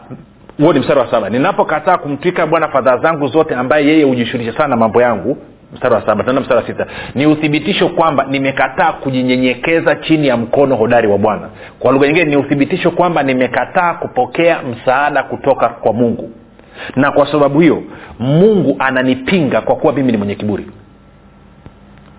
huo 0.59 0.73
ni 0.73 0.79
mstari 0.79 0.99
wa 0.99 1.11
saba. 1.11 1.29
Ninapokataa 1.29 1.97
kumtwika 1.97 2.47
bwana 2.47 2.67
fadhaa 2.67 2.97
zangu 2.97 3.27
zote 3.27 3.55
ambaye 3.55 3.87
yeye 3.87 4.03
hujishughulisha 4.03 4.57
sana 4.57 4.67
na 4.69 4.75
mambo 4.75 5.01
yangu. 5.01 5.37
Mstari 5.73 5.93
wa 5.95 6.01
saba. 6.01 6.15
Tunaenda 6.23 6.41
mstari 6.41 6.61
wa 6.61 6.67
sita. 6.67 6.85
Ni 7.15 7.25
uthibitisho 7.25 7.89
kwamba 7.89 8.25
nimekataa 8.29 8.91
kujinyenyekeza 8.93 9.95
chini 9.95 10.27
ya 10.27 10.37
mkono 10.37 10.75
hodari 10.75 11.07
wa 11.07 11.17
bwana. 11.17 11.49
Kwa 11.79 11.91
lugha 11.91 12.07
nyingine 12.07 12.25
ni 12.25 12.37
uthibitisho 12.37 12.91
kwamba 12.91 13.23
nimekataa 13.23 13.93
kupokea 13.93 14.59
msaada 14.61 15.23
kutoka 15.23 15.69
kwa 15.69 15.93
mungu. 15.93 16.31
Na 16.95 17.11
kwa 17.11 17.31
sababu 17.31 17.59
hiyo 17.59 17.83
mungu 18.19 18.75
ananipinga 18.79 19.61
kwa 19.61 19.75
kuwa 19.75 19.93
mimi 19.93 20.11
ni 20.11 20.17
mwenye 20.17 20.35
kiburi 20.35 20.67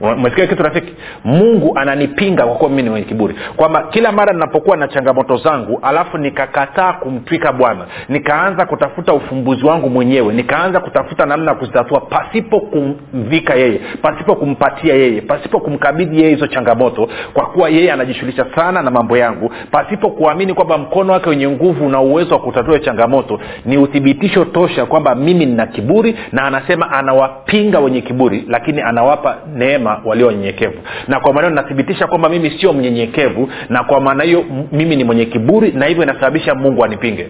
umesikia 0.01 0.47
kitu 0.47 0.63
rafiki? 0.63 0.93
Mungu 1.25 1.73
ananipinga 1.79 2.45
kwa 2.47 2.55
kuwa 2.55 2.71
mimi 2.71 2.83
ni 2.83 2.91
mwenye 2.91 3.07
kiburi. 3.07 3.35
Kwamba 3.57 3.83
kila 3.83 4.13
mara 4.13 4.33
ninapokuwa 4.33 4.77
na 4.77 4.89
changamoto 4.89 5.37
zangu 5.37 5.79
alafu 5.83 6.19
nikakataa 6.19 6.93
kumtwika 6.93 7.53
bwana 7.53 7.87
nikaanza 8.09 8.67
kutafuta 8.67 9.13
ufumbuzi 9.15 9.67
wangu 9.67 9.91
mwenyewe 9.91 10.35
nikaanza 10.35 10.81
kutafuta 10.81 11.27
namna 11.27 11.51
ya 11.51 11.57
kuzitatua 11.57 12.01
pasipo 12.01 12.61
kumvika 12.61 13.55
yeye 13.55 13.81
pasipo 14.03 14.35
kumpatia 14.35 14.95
yeye 14.95 15.21
pasipo 15.21 15.61
kumkabidhi 15.61 16.17
yeye 16.21 16.31
hizo 16.35 16.47
changamoto 16.47 17.09
kwa 17.35 17.47
kuwa 17.47 17.69
yeye 17.69 17.93
anajishughulisha 17.93 18.47
sana 18.57 18.83
na 18.83 18.91
mambo 18.91 19.17
yangu 19.17 19.51
pasipo 19.71 20.11
kuamini 20.11 20.55
kwamba 20.55 20.79
mkono 20.79 21.13
wake 21.13 21.31
wenye 21.31 21.49
nguvu 21.49 21.87
una 21.87 22.01
uwezo 22.01 22.35
wa 22.35 22.41
kutatua 22.41 22.79
changamoto 22.79 23.41
ni 23.65 23.79
uthibitisho 23.79 24.45
tosha 24.45 24.87
kwamba 24.87 25.15
mimi 25.15 25.47
nina 25.47 25.67
kiburi 25.67 26.17
na 26.33 26.43
anasema 26.43 26.91
anawapinga 26.91 27.79
wenye 27.79 28.01
kiburi 28.01 28.45
lakini 28.49 28.81
anawapa 28.83 29.37
neema 29.55 29.86
wema 29.87 30.01
walio 30.05 30.27
wanyenyekevu 30.27 30.79
na 31.09 31.21
kwa 31.21 31.33
maana 31.33 31.51
nathibitisha 31.51 32.07
kwamba 32.07 32.29
mimi 32.29 32.51
sio 32.51 32.73
mnyenyekevu 32.73 33.49
na 33.69 33.85
kwa 33.85 34.01
maana 34.01 34.25
hiyo 34.25 34.45
mimi 34.73 34.97
ni 34.97 35.05
mwenye 35.05 35.25
kiburi 35.25 35.73
na 35.73 35.87
hivyo 35.87 36.03
inasababisha 36.03 36.55
mungu 36.55 36.85
anipinge. 36.85 37.29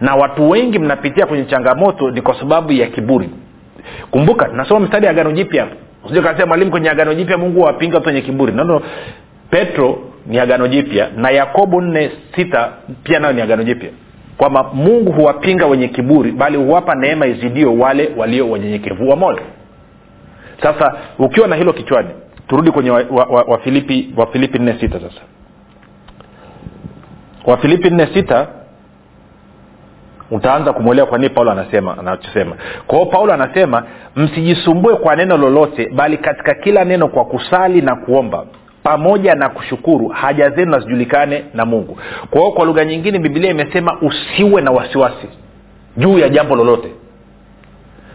Na 0.00 0.14
watu 0.14 0.50
wengi 0.50 0.78
mnapitia 0.78 1.26
kwenye 1.26 1.44
changamoto 1.44 2.10
ni 2.10 2.20
kwa 2.20 2.38
sababu 2.40 2.72
ya 2.72 2.86
kiburi. 2.86 3.30
Kumbuka 4.10 4.48
nasoma 4.48 4.80
mstari 4.80 5.04
ya 5.04 5.10
agano 5.10 5.32
jipya 5.32 5.66
kasema 6.22 6.46
mwalimu 6.46 6.70
kwenye 6.70 6.90
agano 6.90 7.14
jipya 7.14 7.38
mungu 7.38 7.60
wapinga 7.60 7.94
watu 7.96 8.08
wenye 8.08 8.20
kiburi. 8.20 8.52
Nono 8.52 8.82
petro 9.50 9.98
ni 10.26 10.38
agano 10.38 10.68
jipya 10.68 11.08
na 11.16 11.30
yakobo 11.30 11.80
nne 11.80 12.10
sita 12.36 12.72
pia 13.02 13.18
nayo 13.18 13.32
ni 13.32 13.42
agano 13.42 13.62
jipya. 13.64 13.90
Kwamba 14.36 14.70
mungu 14.74 15.12
huwapinga 15.12 15.66
wenye 15.66 15.88
kiburi 15.88 16.32
bali 16.32 16.56
huwapa 16.56 16.94
neema 16.94 17.26
izidio 17.26 17.74
wale 17.78 18.10
walio 18.16 18.50
wanyenyekevu 18.50 19.08
wa 19.10 19.16
moyo 19.16 19.40
sasa 20.62 20.94
ukiwa 21.18 21.48
na 21.48 21.56
hilo 21.56 21.72
kichwani 21.72 22.08
turudi 22.48 22.70
kwenye 22.70 22.90
wafilipi 22.90 23.94
wa, 23.94 24.06
wa, 24.16 24.22
wa 24.22 24.24
wafilipi 24.26 24.58
nne 24.58 24.76
sita 24.80 25.00
sasa. 25.00 25.20
Wafilipi 27.46 27.90
nne 27.90 28.06
sita 28.14 28.46
utaanza 30.30 30.72
kumwelewa 30.72 31.06
kwa 31.06 31.18
nini 31.18 31.30
paulo 31.30 31.50
anasema 31.50 31.98
anachosema. 31.98 32.56
Kwa 32.86 32.98
hiyo 32.98 33.10
paulo 33.10 33.32
anasema 33.32 33.84
msijisumbue 34.16 34.96
kwa 34.96 35.16
neno 35.16 35.36
lolote 35.36 35.88
bali 35.88 36.16
katika 36.18 36.54
kila 36.54 36.84
neno 36.84 37.08
kwa 37.08 37.24
kusali 37.24 37.80
na 37.80 37.96
kuomba 37.96 38.46
pamoja 38.82 39.34
na 39.34 39.48
kushukuru 39.48 40.08
haja 40.08 40.50
zenu 40.50 40.70
nazijulikane 40.70 41.44
na 41.54 41.64
mungu. 41.64 41.98
Kwa 42.30 42.40
hiyo 42.40 42.52
kwa 42.52 42.64
lugha 42.64 42.84
nyingine 42.84 43.18
bibilia 43.18 43.50
imesema 43.50 43.98
usiwe 44.00 44.62
na 44.62 44.70
wasiwasi 44.70 45.28
juu 45.96 46.18
ya 46.18 46.28
jambo 46.28 46.56
lolote 46.56 46.88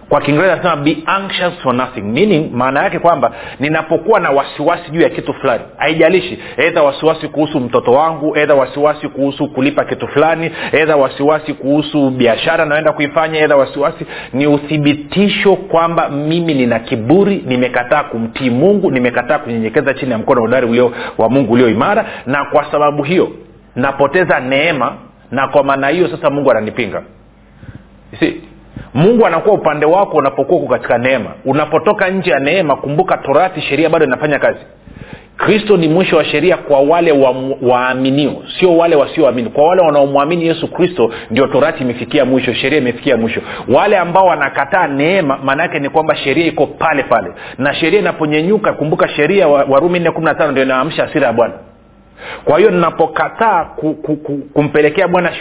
kwa 0.10 0.22
kiingereza 0.22 0.56
nasema 0.56 0.76
be 0.76 0.98
anxious 1.06 1.54
for 1.64 1.74
nothing. 1.76 2.02
Meaning 2.02 2.52
maana 2.54 2.84
yake 2.84 3.00
kwamba 3.00 3.32
ninapokuwa 3.60 4.20
na 4.20 4.30
wasiwasi 4.32 4.92
juu 4.92 5.02
ya 5.02 5.10
kitu 5.10 5.34
fulani. 5.34 5.64
Haijalishi 5.78 6.40
edha 6.58 6.84
wasiwasi 6.84 7.28
kuhusu 7.28 7.60
mtoto 7.60 7.92
wangu 7.92 8.38
edha 8.38 8.56
wasiwasi 8.56 9.08
kuhusu 9.08 9.48
kulipa 9.48 9.86
kitu 9.86 10.08
fulani 10.08 10.52
edha 10.72 10.96
wasiwasi 10.96 11.54
kuhusu 11.54 12.10
biashara 12.10 12.66
naenda 12.66 12.92
kuifanya 12.92 13.40
edha 13.40 13.56
wasiwasi 13.56 14.06
ni 14.34 14.48
uthibitisho 14.48 15.56
kwamba 15.56 16.10
mimi 16.10 16.54
nina 16.54 16.80
kiburi 16.80 17.44
nimekataa 17.48 18.04
kumtii 18.04 18.50
mungu 18.50 18.92
nimekataa 18.92 19.40
kunyenyekeza 19.40 19.94
chini 19.94 20.12
ya 20.12 20.18
mkono 20.18 20.44
udari 20.44 20.68
ulio 20.68 20.92
wa 21.18 21.30
mungu 21.30 21.54
ulio 21.54 21.70
imara. 21.70 22.06
Na 22.26 22.46
kwa 22.46 22.72
sababu 22.72 23.04
hiyo 23.04 23.32
napoteza 23.76 24.40
neema 24.40 24.96
na 25.32 25.48
kwa 25.48 25.64
maana 25.64 25.88
hiyo 25.88 26.08
sasa 26.08 26.30
mungu 26.30 26.52
ananipinga 26.52 27.04
mungu 28.93 29.25
anakuwa 29.25 29.55
upande 29.55 29.86
wako 29.86 30.17
unapokuwa 30.17 30.60
uko 30.60 30.74
katika 30.74 30.98
neema. 30.98 31.29
Unapotoka 31.46 32.10
nje 32.10 32.31
ya 32.31 32.39
neema 32.39 32.75
kumbuka 32.75 33.17
torati 33.17 33.62
sheria 33.62 33.89
bado 33.89 34.05
inafanya 34.05 34.39
kazi. 34.39 34.60
Kristo 35.38 35.77
ni 35.77 35.88
mwisho 35.88 36.17
wa 36.17 36.25
sheria 36.25 36.57
kwa 36.57 36.79
wale 36.79 37.12
waaminio 37.62 38.29
wa 38.29 38.43
sio 38.60 38.77
wale 38.77 38.96
wasioamini. 38.96 39.50
Kwa 39.50 39.67
wale 39.67 39.81
wanaomwamini 39.81 40.48
yesu 40.48 40.67
kristo 40.72 41.12
ndio 41.31 41.48
torati 41.48 41.84
imefikia 41.84 42.25
mwisho 42.25 42.53
sheria 42.53 42.77
imefikia 42.77 43.17
mwisho. 43.17 43.41
Wale 43.67 43.98
ambao 43.98 44.25
wanakataa 44.25 44.88
neema 44.88 45.38
maana 45.43 45.63
yake 45.63 45.79
ni 45.79 45.89
kwamba 45.89 46.15
sheria 46.15 46.46
iko 46.46 46.67
pale 46.67 47.03
pale. 47.03 47.27
Na 47.57 47.74
sheria 47.74 48.00
inaponyenyuka 48.00 48.74
kumbuka 48.74 49.07
sheria 49.07 49.48
warumi 49.48 50.00
nne 50.00 50.12
kumi 50.12 50.25
na 50.25 50.51
ndio 50.51 50.63
inaamsha 50.63 51.03
asira 51.03 51.27
ya 51.27 51.34
bwana 51.34 51.53
kwa 52.45 52.57
hiyo 52.57 52.71
ninapokataa 52.71 53.65
ku, 53.65 53.93
ku, 53.93 54.15
ku, 54.15 54.38
kumpelekea 54.38 55.07
bwana 55.07 55.31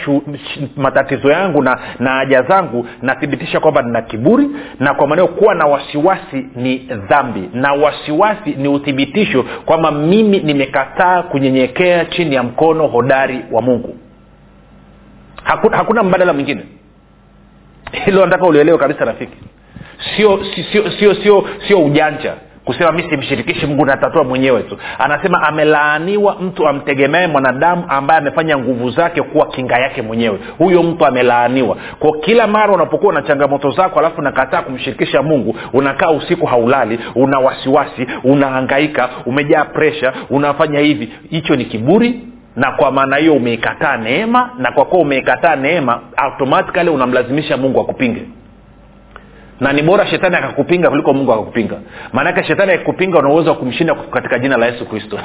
matatizo 0.75 1.31
yangu 1.31 1.61
na 1.61 1.79
na 1.99 2.09
haja 2.11 2.41
zangu 2.41 2.87
nathibitisha 3.01 3.59
kwamba 3.59 3.81
nina 3.81 4.01
kiburi 4.01 4.49
na 4.79 4.93
kwa 4.93 5.07
maneo 5.07 5.27
kuwa 5.27 5.55
na 5.55 5.65
wasiwasi 5.65 6.45
ni 6.55 6.77
dhambi 6.77 7.49
na 7.53 7.73
wasiwasi 7.73 8.49
ni 8.57 8.67
uthibitisho 8.67 9.45
kwamba 9.65 9.91
mimi 9.91 10.39
nimekataa 10.39 11.23
kunyenyekea 11.23 12.05
chini 12.05 12.35
ya 12.35 12.43
mkono 12.43 12.87
hodari 12.87 13.41
wa 13.51 13.61
mungu. 13.61 13.97
Hakuna, 15.43 15.77
hakuna 15.77 16.03
mbadala 16.03 16.33
mwingine. 16.33 16.63
Hilo 18.05 18.25
nataka 18.25 18.45
ulielewe 18.45 18.77
kabisa 18.77 19.05
rafiki. 19.05 19.37
Sio 20.17 20.39
sio 20.71 20.91
sio 20.91 21.15
sio 21.15 21.45
sio 21.67 21.85
ujanja 21.85 22.33
kusema 22.67 22.91
mi 22.91 23.03
simshirikishi 23.09 23.65
mungu 23.65 23.85
natatua 23.85 24.23
mwenyewe 24.23 24.63
tu. 24.63 24.77
Anasema 24.99 25.43
amelaaniwa 25.43 26.35
mtu 26.41 26.67
amtegemee 26.67 27.27
mwanadamu 27.27 27.83
ambaye 27.89 28.19
amefanya 28.19 28.57
nguvu 28.57 28.89
zake 28.89 29.21
kuwa 29.21 29.47
kinga 29.47 29.77
yake 29.77 30.01
mwenyewe. 30.01 30.39
Huyo 30.57 30.83
mtu 30.83 31.05
amelaaniwa. 31.05 31.77
Kwa 31.99 32.17
kila 32.19 32.47
mara 32.47 32.73
unapokuwa 32.73 33.13
na 33.13 33.21
changamoto 33.21 33.71
zako 33.71 33.99
alafu 33.99 34.19
unakataa 34.19 34.61
kumshirikisha 34.61 35.21
mungu 35.21 35.55
unakaa 35.73 36.09
usiku 36.09 36.45
haulali 36.45 36.99
una 37.15 37.39
wasiwasi 37.39 38.07
unahangaika 38.23 39.09
umejaa 39.25 39.65
presha 39.65 40.13
unafanya 40.29 40.79
hivi. 40.79 41.13
Hicho 41.29 41.55
ni 41.55 41.65
kiburi 41.65 42.21
na 42.55 42.71
kwa 42.71 42.91
maana 42.91 43.17
hiyo 43.17 43.33
umeikataa 43.33 43.97
neema 43.97 44.49
na 44.57 44.71
kwa 44.71 44.85
kuwa 44.85 45.01
umeikataa 45.01 45.55
neema 45.55 45.99
automatikali 46.17 46.89
unamlazimisha 46.89 47.57
mungu 47.57 47.79
akupinge 47.81 48.21
na 49.59 49.73
ni 49.73 49.81
bora 49.81 50.07
shetani 50.07 50.35
akakupinga 50.35 50.89
kuliko 50.89 51.13
mungu 51.13 51.33
akakupinga. 51.33 51.75
Maanake 52.13 52.43
shetani 52.43 52.71
akikupinga 52.71 53.19
una 53.19 53.29
uwezo 53.29 53.49
wa 53.49 53.55
kumshinda 53.55 53.95
katika 53.95 54.39
jina 54.39 54.57
la 54.57 54.65
yesu 54.65 54.85
kristo. 54.85 55.19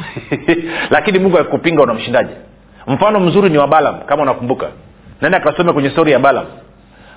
Lakini 0.90 1.18
mungu 1.18 1.38
akikupinga 1.38 1.82
unamshindaje? 1.82 2.30
Mfano 2.86 3.20
mzuri 3.20 3.50
ni 3.50 3.58
wa 3.58 3.66
balam 3.66 4.00
kama 4.00 4.22
unakumbuka. 4.22 4.66
Nenda 5.22 5.38
akasome 5.38 5.72
kwenye 5.72 5.90
stori 5.90 6.12
ya 6.12 6.18
balam 6.18 6.44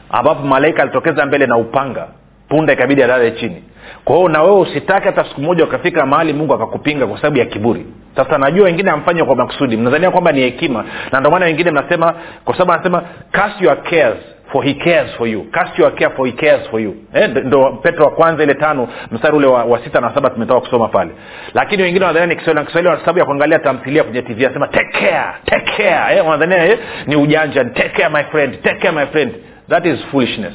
ambapo 0.09 0.43
malaika 0.47 0.81
alitokeza 0.81 1.25
mbele 1.25 1.45
na 1.45 1.57
upanga 1.57 2.07
punda 2.49 2.73
ikabidi 2.73 3.03
alale 3.03 3.31
chini. 3.31 3.63
Kwa 4.05 4.15
hiyo 4.15 4.29
na 4.29 4.41
wewe 4.43 4.59
usitake 4.59 5.05
hata 5.05 5.23
siku 5.23 5.41
moja 5.41 5.63
ukafika 5.63 6.05
mahali 6.05 6.33
mungu 6.33 6.53
akakupinga 6.53 7.07
kwa 7.07 7.17
sababu 7.17 7.37
ya 7.37 7.45
kiburi. 7.45 7.85
Sasa 8.15 8.37
najua 8.37 8.65
wengine 8.65 8.91
amfanye 8.91 9.23
kwa 9.23 9.35
makusudi. 9.35 9.77
Mnazania 9.77 10.11
kwamba 10.11 10.31
ni 10.31 10.41
hekima. 10.41 10.85
Na 11.11 11.19
ndio 11.19 11.31
maana 11.31 11.45
wengine 11.45 11.71
mnasema 11.71 12.13
kwa 12.45 12.53
sababu 12.53 12.71
anasema 12.71 13.03
cast 13.31 13.61
your 13.61 13.83
cares 13.83 14.17
for 14.51 14.63
he 14.65 14.73
cares 14.73 15.11
for 15.17 15.27
you. 15.27 15.43
Cast 15.51 15.79
your 15.79 15.95
care 15.95 16.15
for 16.15 16.25
he 16.27 16.31
cares 16.33 16.69
for 16.69 16.81
you. 16.81 16.95
Eh, 17.13 17.29
ndo 17.45 17.71
petro 17.83 18.05
wa 18.05 18.11
kwanza 18.11 18.43
ile 18.43 18.53
tano 18.53 18.87
mstari 19.11 19.37
ule 19.37 19.47
wa, 19.47 19.63
wa 19.63 19.79
sita 19.83 20.01
na 20.01 20.13
saba 20.13 20.29
tumetoka 20.29 20.59
kusoma 20.59 20.87
pale. 20.87 21.11
Lakini 21.53 21.83
wengine 21.83 22.05
wanadhania 22.05 22.27
ni 22.27 22.35
kiswahili 22.35 22.59
na 22.59 22.65
kiswahili 22.65 22.89
kwa 22.89 22.99
sababu 22.99 23.19
ya 23.19 23.25
kuangalia 23.25 23.59
tamthilia 23.59 24.03
kwenye 24.03 24.21
tv 24.21 24.45
anasema 24.45 24.67
take 24.67 24.91
care 24.99 25.33
take 25.45 25.71
care. 25.77 26.15
Eh, 26.17 26.25
wanadhania 26.27 26.65
eh, 26.65 26.79
ni 27.07 27.15
ujanja. 27.15 27.65
Take 27.65 27.89
care 27.89 28.09
my 28.09 28.23
friend 28.23 28.61
take 28.61 28.79
care 28.79 28.91
my 28.91 29.05
friend. 29.05 29.31
That 29.69 29.85
is 29.85 29.99
foolishness 30.11 30.53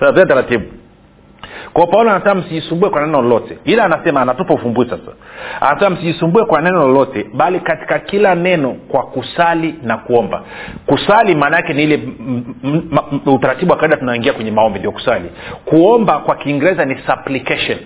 sasa 0.00 0.26
taratibu. 0.26 0.64
Kwa 1.72 1.86
paulo 1.86 2.10
anasema 2.10 2.34
msijisumbue 2.34 2.90
kwa 2.90 3.00
neno 3.00 3.22
lolote. 3.22 3.58
Ila 3.64 3.84
anasema 3.84 4.20
anatupa 4.20 4.54
ufumbuzi 4.54 4.90
sasa. 4.90 5.12
Anasema 5.60 5.90
msijisumbue 5.90 6.44
kwa 6.44 6.60
neno 6.62 6.78
lolote 6.78 7.26
bali 7.34 7.60
katika 7.60 7.98
kila 7.98 8.34
neno 8.34 8.72
kwa 8.88 9.02
kusali 9.02 9.74
na 9.82 9.96
kuomba. 9.96 10.42
Kusali 10.86 11.34
maana 11.34 11.56
yake 11.56 11.72
ni 11.72 11.82
ile 11.82 12.00
utaratibu 13.26 13.70
wa 13.70 13.76
kawaida 13.76 13.96
tunaingia 13.96 14.32
kwenye 14.32 14.50
maombi 14.50 14.78
ndio 14.78 14.92
kusali. 14.92 15.30
Kuomba 15.64 16.18
kwa 16.18 16.34
kiingereza 16.36 16.84
ni 16.84 16.96
supplication. 17.06 17.78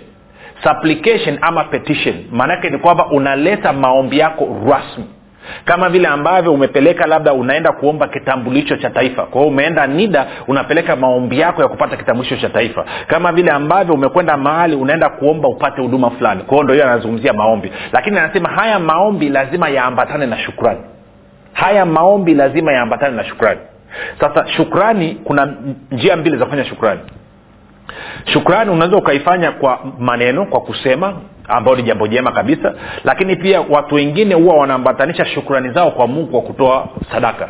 Supplication 0.63 1.39
ama 1.41 1.65
petition. 1.65 2.15
Maanaake 2.33 2.71
ni 2.71 2.79
kwamba 2.79 3.07
unaleta 3.07 3.73
maombi 3.73 4.19
yako 4.19 4.49
rasmi 4.71 5.05
kama 5.65 5.89
vile 5.89 6.09
ambavyo 6.09 6.53
umepeleka 6.53 7.07
labda 7.07 7.33
unaenda 7.33 7.73
kuomba 7.73 8.09
kitambulisho 8.09 8.77
cha 8.77 8.91
taifa. 8.91 9.23
Kwa 9.23 9.41
hiyo 9.41 9.53
umeenda 9.53 9.87
nida 9.87 10.27
unapeleka 10.49 10.97
maombi 10.97 11.41
yako 11.41 11.63
ya 11.63 11.69
kupata 11.69 11.97
kitambulisho 11.97 12.37
cha 12.37 12.49
taifa. 12.49 12.85
Kama 13.07 13.33
vile 13.33 13.51
ambavyo 13.51 13.95
umekwenda 13.95 14.37
mahali 14.37 14.77
unaenda 14.77 15.09
kuomba 15.09 15.49
upate 15.49 15.83
huduma 15.83 16.11
fulani. 16.11 16.43
Kwa 16.43 16.51
hiyo 16.55 16.65
ndo 16.65 16.75
hiyo 16.75 16.87
anazungumzia 16.87 17.33
maombi. 17.33 17.73
Lakini 17.93 18.19
anasema 18.19 18.49
haya 18.49 18.79
maombi 18.79 19.29
lazima 19.29 19.69
yaambatane 19.69 20.27
na 20.27 20.39
shukrani. 20.39 20.81
Haya 21.53 21.87
maombi 21.87 22.35
lazima 22.35 22.73
yaambatane 22.73 23.17
na 23.17 23.25
shukrani. 23.25 23.61
Sasa 24.21 24.47
shukrani 24.49 25.15
kuna 25.25 25.55
njia 25.91 26.17
mbili 26.17 26.37
za 26.39 26.45
kufanya 26.45 26.65
shukrani. 26.65 27.01
Shukrani 28.25 28.71
unaweza 28.71 28.97
ukaifanya 28.97 29.53
kwa 29.53 29.79
maneno 29.99 30.47
kwa 30.47 30.61
kusema 30.61 31.15
ambao 31.49 31.77
ni 31.77 31.83
jambo 31.83 32.07
jema 32.07 32.33
kabisa 32.33 32.75
lakini 33.05 33.37
pia 33.37 33.61
watu 33.61 33.95
wengine 33.95 34.35
huwa 34.35 34.57
wanaambatanisha 34.57 35.25
shukrani 35.25 35.71
zao 35.71 35.91
kwa 35.91 36.07
mungu 36.07 36.27
kwa 36.31 36.41
kutoa 36.43 36.89
sadaka. 37.13 37.49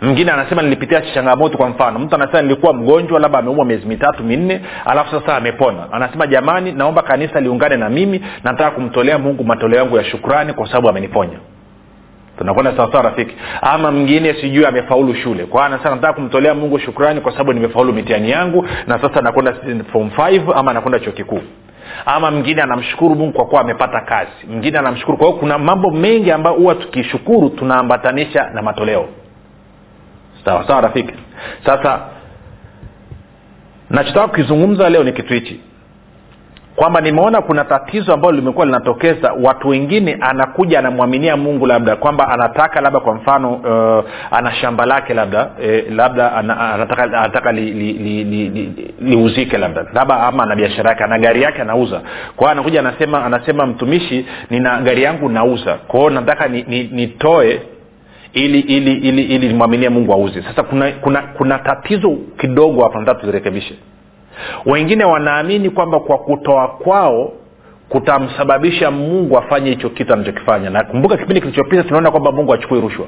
Mwingine 0.00 0.32
anasema 0.32 0.62
nilipitia 0.62 1.00
changamoto 1.00 1.58
kwa 1.58 1.68
mfano. 1.68 1.98
Mtu 1.98 2.14
anasema 2.14 2.42
nilikuwa 2.42 2.72
mgonjwa 2.72 3.20
labda 3.20 3.38
ameumwa 3.38 3.64
miezi 3.64 3.86
mitatu 3.86 4.22
minne 4.24 4.60
alafu 4.84 5.10
sasa 5.20 5.36
amepona. 5.36 5.92
Anasema 5.92 6.26
jamani 6.26 6.72
naomba 6.72 7.02
kanisa 7.02 7.40
liungane 7.40 7.76
na 7.76 7.88
mimi 7.88 8.24
nataka 8.44 8.70
kumtolea 8.70 9.18
mungu 9.18 9.44
matoleo 9.44 9.78
yangu 9.78 9.96
ya 9.96 10.04
shukrani 10.04 10.52
kwa 10.52 10.66
sababu 10.66 10.88
ameniponya. 10.88 11.38
Tunakwenda 12.38 12.76
sawasawa 12.76 13.02
rafiki. 13.04 13.34
Ama 13.62 13.90
mwingine 13.92 14.34
sijui 14.34 14.66
amefaulu 14.66 15.14
shule. 15.14 15.44
Kwa 15.44 15.66
anasema 15.66 15.90
nataka 15.94 16.12
kumtolea 16.12 16.54
mungu 16.54 16.78
shukrani 16.78 17.20
kwa 17.20 17.32
sababu 17.32 17.52
nimefaulu 17.52 17.92
mitihani 17.92 18.30
yangu 18.30 18.66
na 18.86 18.98
sasa 19.00 19.20
nakwenda 19.22 19.54
form 19.92 20.08
5 20.08 20.52
ama 20.58 20.72
nakwenda 20.72 20.98
chuo 21.00 21.12
kikuu 21.12 21.40
ama 22.06 22.30
mwingine 22.30 22.62
anamshukuru 22.62 23.14
mungu 23.14 23.32
kwa 23.32 23.44
kuwa 23.46 23.60
amepata 23.60 24.00
kazi. 24.00 24.30
Mwingine 24.48 24.78
anamshukuru. 24.78 25.18
Kwa 25.18 25.26
hiyo 25.26 25.38
kuna 25.38 25.58
mambo 25.58 25.90
mengi 25.90 26.30
ambayo 26.32 26.56
huwa 26.56 26.74
tukishukuru 26.74 27.48
tunaambatanisha 27.50 28.50
na 28.50 28.62
matoleo. 28.62 29.08
Sawa 30.44 30.66
sawa 30.66 30.80
rafiki? 30.80 31.14
Sasa 31.66 32.00
nachotaka 33.90 34.28
kukizungumza 34.28 34.90
leo 34.90 35.04
ni 35.04 35.12
kitu 35.12 35.34
hichi 35.34 35.60
kwamba 36.76 37.00
nimeona 37.00 37.42
kuna 37.42 37.64
tatizo 37.64 38.14
ambalo 38.14 38.36
limekuwa 38.36 38.66
linatokeza. 38.66 39.32
Watu 39.42 39.68
wengine 39.68 40.16
anakuja 40.20 40.78
anamwaminia 40.78 41.36
mungu 41.36 41.66
labda 41.66 41.96
kwamba 41.96 42.28
anataka 42.28 42.80
labda 42.80 43.00
kwa 43.00 43.14
mfano 43.14 43.52
uh, 43.54 44.04
ana 44.30 44.52
shamba 44.54 44.86
lake 44.86 45.14
labda 45.14 45.50
eh, 45.62 45.84
labda 45.90 46.32
anataka, 46.32 47.02
anataka 47.02 47.52
liuzike 47.52 47.84
li, 48.00 48.24
li, 48.24 48.48
li, 48.48 48.66
li, 49.00 49.46
li 49.46 49.58
labda 49.58 49.86
labda 49.94 50.20
ama 50.20 50.42
ana 50.42 50.56
biashara 50.56 50.90
yake 50.90 51.04
ana 51.04 51.18
gari 51.18 51.42
yake 51.42 51.62
anauza. 51.62 52.00
Kwa 52.36 52.46
hiyo 52.46 52.50
anakuja 52.50 52.80
anasema 52.80 53.24
anasema 53.24 53.66
mtumishi 53.66 54.26
nina 54.50 54.80
gari 54.80 55.02
yangu 55.02 55.28
nauza. 55.28 55.74
Kwao 55.74 56.10
nataka 56.10 56.48
nitoe 56.48 57.46
ni, 57.54 57.60
ni 57.62 57.72
ili 58.32 58.60
ili 58.60 58.92
ili 58.92 59.22
ili 59.22 59.48
nimwaminie 59.48 59.88
mungu 59.88 60.12
auze. 60.12 60.42
Sasa 60.42 60.62
kuna 60.62 60.92
kuna 60.92 61.22
kuna 61.22 61.58
tatizo 61.58 62.16
kidogo 62.38 62.82
hapa 62.82 62.98
nataka 63.00 63.20
tuzirekebishe 63.20 63.74
wengine 64.66 65.04
wanaamini 65.04 65.70
kwamba 65.70 66.00
kwa 66.00 66.18
kutoa 66.18 66.68
kwao 66.68 67.32
kutamsababisha 67.88 68.90
mungu 68.90 69.38
afanye 69.38 69.70
hicho 69.70 69.90
kitu 69.90 70.12
anachokifanya. 70.12 70.70
Na 70.70 70.84
kumbuka 70.84 71.16
kipindi 71.16 71.40
kilichopita 71.40 71.82
tunaona 71.82 72.10
kwamba 72.10 72.32
mungu 72.32 72.54
achukui 72.54 72.80
rushwa. 72.80 73.06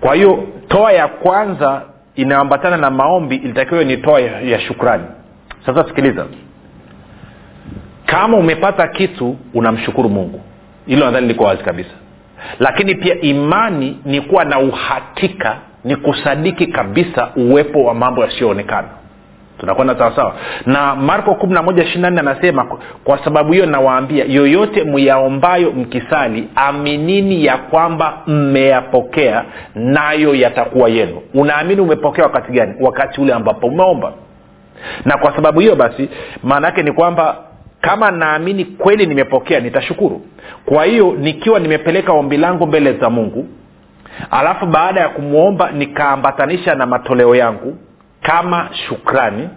Kwa 0.00 0.14
hiyo 0.14 0.44
toa 0.68 0.92
ya 0.92 1.08
kwanza 1.08 1.82
inaambatana 2.14 2.76
na 2.76 2.90
maombi 2.90 3.36
ilitakiwa 3.36 3.84
ni 3.84 3.96
toa 3.96 4.20
ya, 4.20 4.40
ya 4.40 4.60
shukrani. 4.60 5.04
Sasa 5.66 5.84
sikiliza. 5.88 6.26
Kama 8.06 8.36
umepata 8.36 8.88
kitu 8.88 9.36
unamshukuru 9.54 10.08
mungu. 10.08 10.40
Hilo 10.86 11.04
nadhani 11.06 11.26
liko 11.28 11.44
wazi 11.44 11.62
kabisa. 11.62 11.90
Lakini 12.58 12.94
pia 12.94 13.20
imani 13.20 13.98
ni 14.04 14.20
kuwa 14.20 14.44
na 14.44 14.58
uhakika 14.58 15.56
ni 15.84 15.96
kusadiki 15.96 16.66
kabisa 16.66 17.28
uwepo 17.36 17.84
wa 17.84 17.94
mambo 17.94 18.22
yasiyoonekana 18.24 18.88
tunakwenda 19.60 19.98
sawasawa 19.98 20.34
na 20.66 20.94
marko 20.96 21.34
kumi 21.34 21.54
na 21.54 21.62
moja 21.62 21.82
ishiri 21.82 22.10
nne 22.10 22.20
anasema 22.20 22.66
kwa 23.04 23.24
sababu 23.24 23.52
hiyo 23.52 23.66
nawaambia 23.66 24.24
yoyote 24.28 24.84
myaombayo 24.84 25.70
mkisali 25.72 26.48
aminini 26.54 27.44
ya 27.44 27.56
kwamba 27.56 28.18
mmeyapokea 28.26 29.44
nayo 29.74 30.34
yatakuwa 30.34 30.88
yenu. 30.88 31.20
Unaamini 31.34 31.80
umepokea 31.80 32.24
wakati 32.24 32.52
gani? 32.52 32.74
Wakati 32.80 33.20
ule 33.20 33.32
ambapo 33.32 33.66
umeomba. 33.66 34.12
Na 35.04 35.16
kwa 35.18 35.36
sababu 35.36 35.60
hiyo 35.60 35.76
basi 35.76 36.08
maana 36.42 36.66
yake 36.66 36.82
ni 36.82 36.92
kwamba 36.92 37.36
kama 37.80 38.10
naamini 38.10 38.64
kweli 38.64 39.06
nimepokea 39.06 39.60
nitashukuru. 39.60 40.20
Kwa 40.66 40.84
hiyo 40.84 41.14
nikiwa 41.18 41.58
nimepeleka 41.60 42.12
ombi 42.12 42.36
langu 42.36 42.66
mbele 42.66 42.92
za 42.92 43.10
mungu 43.10 43.46
alafu 44.30 44.66
baada 44.66 45.00
ya 45.00 45.08
kumwomba 45.08 45.70
nikaambatanisha 45.70 46.74
na 46.74 46.86
matoleo 46.86 47.34
yangu 47.34 47.76
kama 48.22 48.68
shukrani 48.72 49.48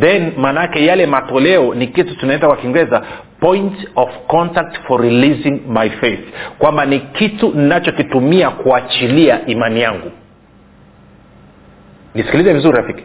then 0.00 0.32
maanaake 0.36 0.86
yale 0.86 1.06
matoleo 1.06 1.74
ni 1.74 1.86
kitu 1.86 2.16
tunaita 2.16 2.46
kwa 2.46 2.56
kiingereza 2.56 3.02
point 3.40 3.88
of 3.96 4.10
contact 4.26 4.78
for 4.86 5.00
releasing 5.02 5.60
my 5.68 5.90
faith. 5.90 6.20
Kwamba 6.58 6.86
ni 6.86 7.00
kitu 7.00 7.52
ninachokitumia 7.54 8.50
kuachilia 8.50 9.46
imani 9.46 9.80
yangu 9.80 10.10
nisikilize 12.16 12.52
vizuri 12.52 12.76
rafiki. 12.76 13.02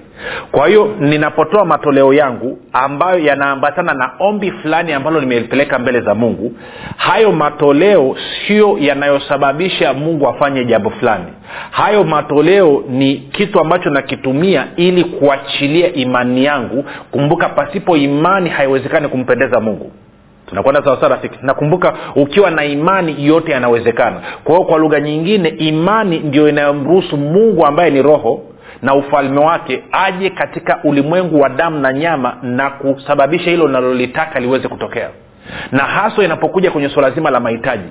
Kwa 0.52 0.68
hiyo 0.68 0.96
ninapotoa 1.00 1.66
matoleo 1.66 2.14
yangu 2.14 2.58
ambayo 2.74 3.20
yanaambatana 3.20 3.94
na 3.94 4.12
ombi 4.20 4.52
fulani 4.52 4.94
ambalo 4.94 5.20
limelipeleka 5.20 5.80
mbele 5.80 6.02
za 6.02 6.16
mungu 6.16 6.54
hayo 6.98 7.32
matoleo 7.32 8.16
sio 8.48 8.78
yanayosababisha 8.80 9.94
mungu 9.94 10.28
afanye 10.28 10.66
jambo 10.66 10.90
fulani. 10.90 11.26
Hayo 11.72 12.04
matoleo 12.04 12.84
ni 12.90 13.16
kitu 13.18 13.60
ambacho 13.60 13.90
nakitumia 13.90 14.68
ili 14.76 15.04
kuachilia 15.04 15.94
imani 15.94 16.46
yangu. 16.46 16.86
Kumbuka 17.12 17.50
pasipo 17.50 17.98
imani 17.98 18.50
haiwezekani 18.50 19.08
kumpendeza 19.08 19.60
mungu. 19.60 19.92
Tunakwenda 20.48 20.84
sawasawa 20.84 21.10
rafiki? 21.10 21.40
Nakumbuka 21.42 21.94
ukiwa 22.16 22.52
na 22.52 22.66
imani 22.66 23.26
yote 23.26 23.52
yanawezekana. 23.52 24.22
Kwa 24.44 24.56
hiyo 24.56 24.68
kwa 24.68 24.78
lugha 24.80 25.00
nyingine 25.00 25.50
imani 25.50 26.20
ndio 26.20 26.50
inayomruhusu 26.50 27.18
mungu 27.18 27.66
ambaye 27.66 27.90
ni 27.92 28.02
roho 28.02 28.42
na 28.82 28.96
ufalme 28.96 29.40
wake 29.40 29.84
aje 29.92 30.30
katika 30.30 30.80
ulimwengu 30.84 31.40
wa 31.42 31.50
damu 31.50 31.80
na 31.80 31.94
nyama 31.94 32.38
na 32.42 32.70
kusababisha 32.70 33.50
hilo 33.52 33.68
linalolitaka 33.68 34.40
liweze 34.40 34.68
kutokea 34.68 35.10
na 35.72 35.84
haswa 35.84 36.24
inapokuja 36.24 36.72
kwenye 36.72 36.90
suala 36.90 37.12
zima 37.12 37.30
la 37.30 37.40
mahitaji 37.40 37.90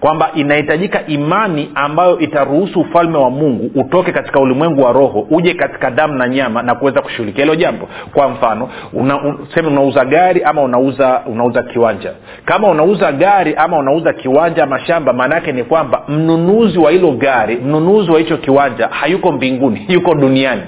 kwamba 0.00 0.30
inahitajika 0.34 1.06
imani 1.06 1.70
ambayo 1.74 2.18
itaruhusu 2.18 2.80
ufalme 2.80 3.18
wa 3.18 3.30
mungu 3.30 3.70
utoke 3.80 4.12
katika 4.12 4.40
ulimwengu 4.40 4.82
wa 4.82 4.92
roho 4.92 5.26
uje 5.30 5.54
katika 5.54 5.90
damu 5.90 6.14
na 6.14 6.28
nyama 6.28 6.62
na 6.62 6.74
kuweza 6.74 7.02
kushughulikia 7.02 7.44
hilo 7.44 7.56
jambo. 7.56 7.88
Kwa 8.14 8.28
mfano 8.28 8.68
una, 8.92 9.22
un, 9.22 9.66
unauza 9.66 10.04
gari 10.04 10.42
ama 10.42 10.62
unauza 10.62 11.22
unauza 11.26 11.62
kiwanja. 11.62 12.12
Kama 12.44 12.68
unauza 12.68 13.12
gari 13.12 13.54
ama 13.54 13.78
unauza 13.78 14.12
kiwanja 14.12 14.62
ama 14.62 14.78
shamba 14.78 15.12
maana 15.12 15.40
ni 15.40 15.64
kwamba 15.64 16.02
mnunuzi 16.08 16.78
wa 16.78 16.90
hilo 16.90 17.12
gari 17.12 17.56
mnunuzi 17.56 18.10
wa 18.10 18.18
hicho 18.18 18.36
kiwanja 18.36 18.88
hayuko 18.88 19.32
mbinguni 19.32 19.86
yuko 19.94 20.14
duniani 20.14 20.62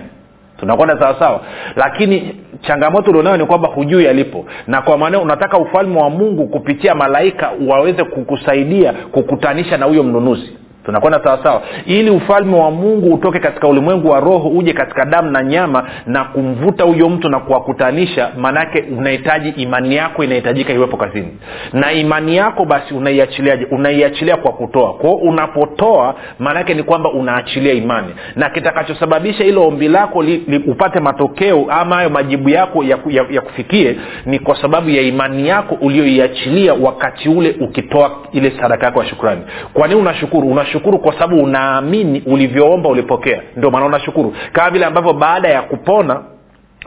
tunakwenda 0.58 0.98
sawasawa 1.00 1.40
lakini 1.76 2.34
changamoto 2.60 3.10
ulionayo 3.10 3.36
ni 3.36 3.46
kwamba 3.46 3.68
hujui 3.68 4.08
alipo 4.08 4.44
na 4.66 4.82
kwa 4.82 4.98
maana 4.98 5.20
unataka 5.20 5.58
ufalme 5.58 6.00
wa 6.00 6.10
mungu 6.10 6.46
kupitia 6.48 6.94
malaika 6.94 7.50
waweze 7.68 8.04
kukusaidia 8.04 8.92
kukutanisha 8.92 9.76
na 9.76 9.86
huyo 9.86 10.02
mnunuzi 10.02 10.52
tunakwenda 10.84 11.20
sawasawa. 11.24 11.62
Ili 11.86 12.10
ufalme 12.10 12.56
wa 12.56 12.70
mungu 12.70 13.14
utoke 13.14 13.38
katika 13.38 13.68
ulimwengu 13.68 14.10
wa 14.10 14.20
roho 14.20 14.48
uje 14.48 14.72
katika 14.72 15.04
damu 15.04 15.30
na 15.30 15.42
nyama 15.42 15.88
na 16.06 16.24
kumvuta 16.24 16.84
huyo 16.84 17.08
mtu 17.08 17.28
na 17.28 17.40
kuwakutanisha 17.40 18.30
maanaake 18.38 18.84
unahitaji 18.98 19.48
imani 19.48 19.96
yako 19.96 20.24
inahitajika 20.24 20.72
iwepo 20.72 20.96
kazini. 20.96 21.28
Na 21.72 21.92
imani 21.92 22.36
yako 22.36 22.64
basi 22.64 22.94
unaiachiliaje 22.94 23.64
unaiachilia 23.70 24.36
kwa 24.36 24.52
kutoa. 24.52 24.94
Kwao 24.94 25.14
unapotoa 25.14 26.14
maanaake 26.38 26.74
ni 26.74 26.82
kwamba 26.82 27.10
unaachilia 27.12 27.72
imani. 27.72 28.08
Na 28.36 28.50
kitakachosababisha 28.50 29.44
hilo 29.44 29.66
ombi 29.68 29.88
lako 29.88 30.22
li, 30.22 30.44
li, 30.48 30.56
upate 30.58 31.00
matokeo 31.00 31.66
ama 31.68 31.96
hayo 31.96 32.10
majibu 32.10 32.48
yako 32.48 32.84
ya, 32.84 32.98
ya, 33.08 33.24
ya 33.30 33.40
kufikie 33.40 33.96
ni 34.26 34.38
kwa 34.38 34.62
sababu 34.62 34.90
ya 34.90 35.02
imani 35.02 35.48
yako 35.48 35.76
ulioiachilia 35.80 36.74
wakati 36.74 37.28
ule 37.28 37.56
ukitoa 37.60 38.10
ile 38.32 38.52
sadaka 38.60 38.86
yako 38.86 39.02
ya 39.02 39.08
shukrani. 39.08 39.40
Kwa 39.72 39.88
nini 39.88 40.00
unashukuru? 40.00 40.48
Unashukuru 40.48 40.77
kwa 40.98 41.12
sababu 41.12 41.42
unaamini 41.42 42.22
ulivyoomba 42.26 42.88
ulipokea. 42.88 43.42
Ndio 43.56 43.70
maana 43.70 43.86
unashukuru. 43.86 44.34
Kama 44.52 44.70
vile 44.70 44.84
ambavyo 44.84 45.12
baada 45.12 45.48
ya 45.48 45.62
kupona 45.62 46.22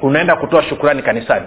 unaenda 0.02 0.36
kutoa 0.36 0.64
shukurani 0.64 1.02
kanisani 1.02 1.46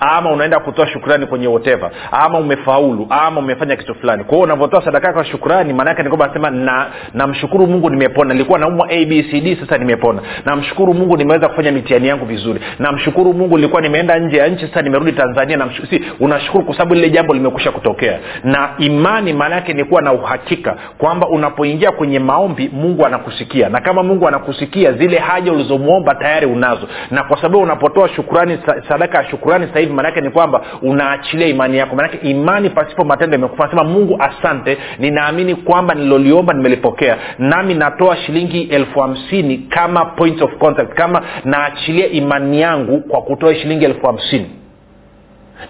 ama 0.00 0.30
unaenda 0.32 0.60
kutoa 0.60 0.86
shukrani 0.86 1.26
kwenye 1.26 1.46
whatever. 1.46 1.90
Ama 2.12 2.38
umefaulu. 2.38 3.06
Ama 3.10 3.40
umefanya 3.40 3.76
kitu 3.76 3.94
fulani. 3.94 4.24
Kwa 4.24 4.32
hiyo 4.34 4.44
unavyotoa 4.44 4.84
sadaka 4.84 5.12
kwa 5.12 5.24
shukrani 5.24 5.72
maanaake 5.72 6.02
ni 6.02 6.08
kwamba 6.08 6.26
nasema 6.26 6.50
na 6.50 6.86
namshukuru 7.14 7.66
mungu 7.66 7.90
nimepona. 7.90 8.34
Nilikuwa 8.34 8.58
naumwa 8.58 8.86
abcd 8.90 9.60
sasa 9.60 9.78
nimepona. 9.78 10.22
Namshukuru 10.44 10.94
mungu 10.94 11.16
nimeweza 11.16 11.48
kufanya 11.48 11.72
mitihani 11.72 12.08
yangu 12.08 12.24
vizuri. 12.24 12.60
Namshukuru 12.78 13.32
mungu 13.32 13.56
nilikuwa 13.56 13.82
nimeenda 13.82 14.18
nje 14.18 14.36
ya 14.36 14.46
nchi 14.48 14.66
sasa 14.66 14.82
nimerudi 14.82 15.12
tanzania. 15.12 15.58
Si 15.90 16.04
unashukuru 16.20 16.64
kwa 16.64 16.74
sababu 16.74 16.94
lile 16.94 17.10
jambo 17.10 17.34
limekusha 17.34 17.70
kutokea. 17.70 18.18
Na 18.44 18.68
imani 18.78 19.32
maana 19.32 19.60
ni 19.60 19.84
kuwa 19.84 20.02
na 20.02 20.12
uhakika 20.12 20.76
kwamba 20.98 21.28
unapoingia 21.28 21.92
kwenye 21.92 22.18
maombi 22.18 22.70
mungu 22.72 23.06
anakusikia. 23.06 23.68
Na 23.68 23.80
kama 23.80 24.02
mungu 24.02 24.28
anakusikia 24.28 24.92
zile 24.92 25.18
haja 25.18 25.52
ulizomwomba 25.52 26.14
tayari 26.14 26.46
unazo. 26.46 26.88
Na 27.10 27.22
kwa 27.24 27.36
sababu 27.36 27.58
unapotoa 27.60 28.08
shukrani 28.08 28.58
sadaka 28.88 29.18
ya 29.18 29.30
shukrani 29.66 29.68
sasa 29.68 29.80
hivi 29.80 29.92
maanake 29.92 30.20
ni 30.20 30.30
kwamba 30.30 30.62
unaachilia 30.82 31.46
imani 31.46 31.76
yako. 31.78 31.96
Maanake 31.96 32.18
imani 32.28 32.70
pasipo 32.70 33.04
matendo 33.04 33.36
imekufa. 33.36 33.64
Nasema 33.64 33.84
mungu 33.84 34.18
asante. 34.20 34.78
Ninaamini 34.98 35.54
kwamba 35.54 35.94
nililoliomba 35.94 36.54
nimelipokea. 36.54 37.16
Nami 37.38 37.74
natoa 37.74 38.16
shilingi 38.16 38.62
elfu 38.62 39.00
hamsini 39.00 39.58
kama 39.58 40.04
point 40.04 40.42
of 40.42 40.56
contact 40.58 40.94
kama 40.94 41.22
naachilia 41.44 42.08
imani 42.08 42.60
yangu 42.60 43.00
kwa 43.00 43.22
kutoa 43.22 43.54
shilingi 43.54 43.84
elfu 43.84 44.06
hamsini. 44.06 44.50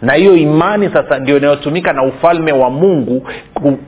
Na 0.03 0.15
hiyo 0.15 0.37
imani 0.37 0.91
sasa 0.93 1.19
ndio 1.19 1.37
inayotumika 1.37 1.93
na 1.93 2.03
ufalme 2.03 2.53
wa 2.53 2.71
mungu 2.71 3.29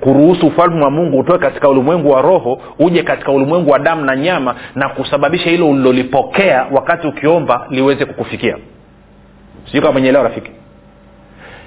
kuruhusu 0.01 0.47
ufalme 0.47 0.85
wa 0.85 0.91
mungu 0.91 1.19
utoe 1.19 1.39
katika 1.39 1.69
ulimwengu 1.69 2.11
wa 2.11 2.23
roho 2.23 2.61
uje 2.79 3.03
katika 3.03 3.33
ulimwengu 3.33 3.71
wa 3.71 3.79
damu 3.79 4.05
na 4.05 4.17
nyama 4.17 4.55
na 4.75 4.89
kusababisha 4.89 5.51
hilo 5.51 5.69
ulilolipokea 5.71 6.67
wakati 6.73 7.07
ukiomba 7.07 7.67
liweze 7.71 8.05
kukufikia 8.05 8.57
sijui 9.69 9.81
kama 9.81 9.93
mwenyeelewa 9.93 10.25
rafiki. 10.25 10.51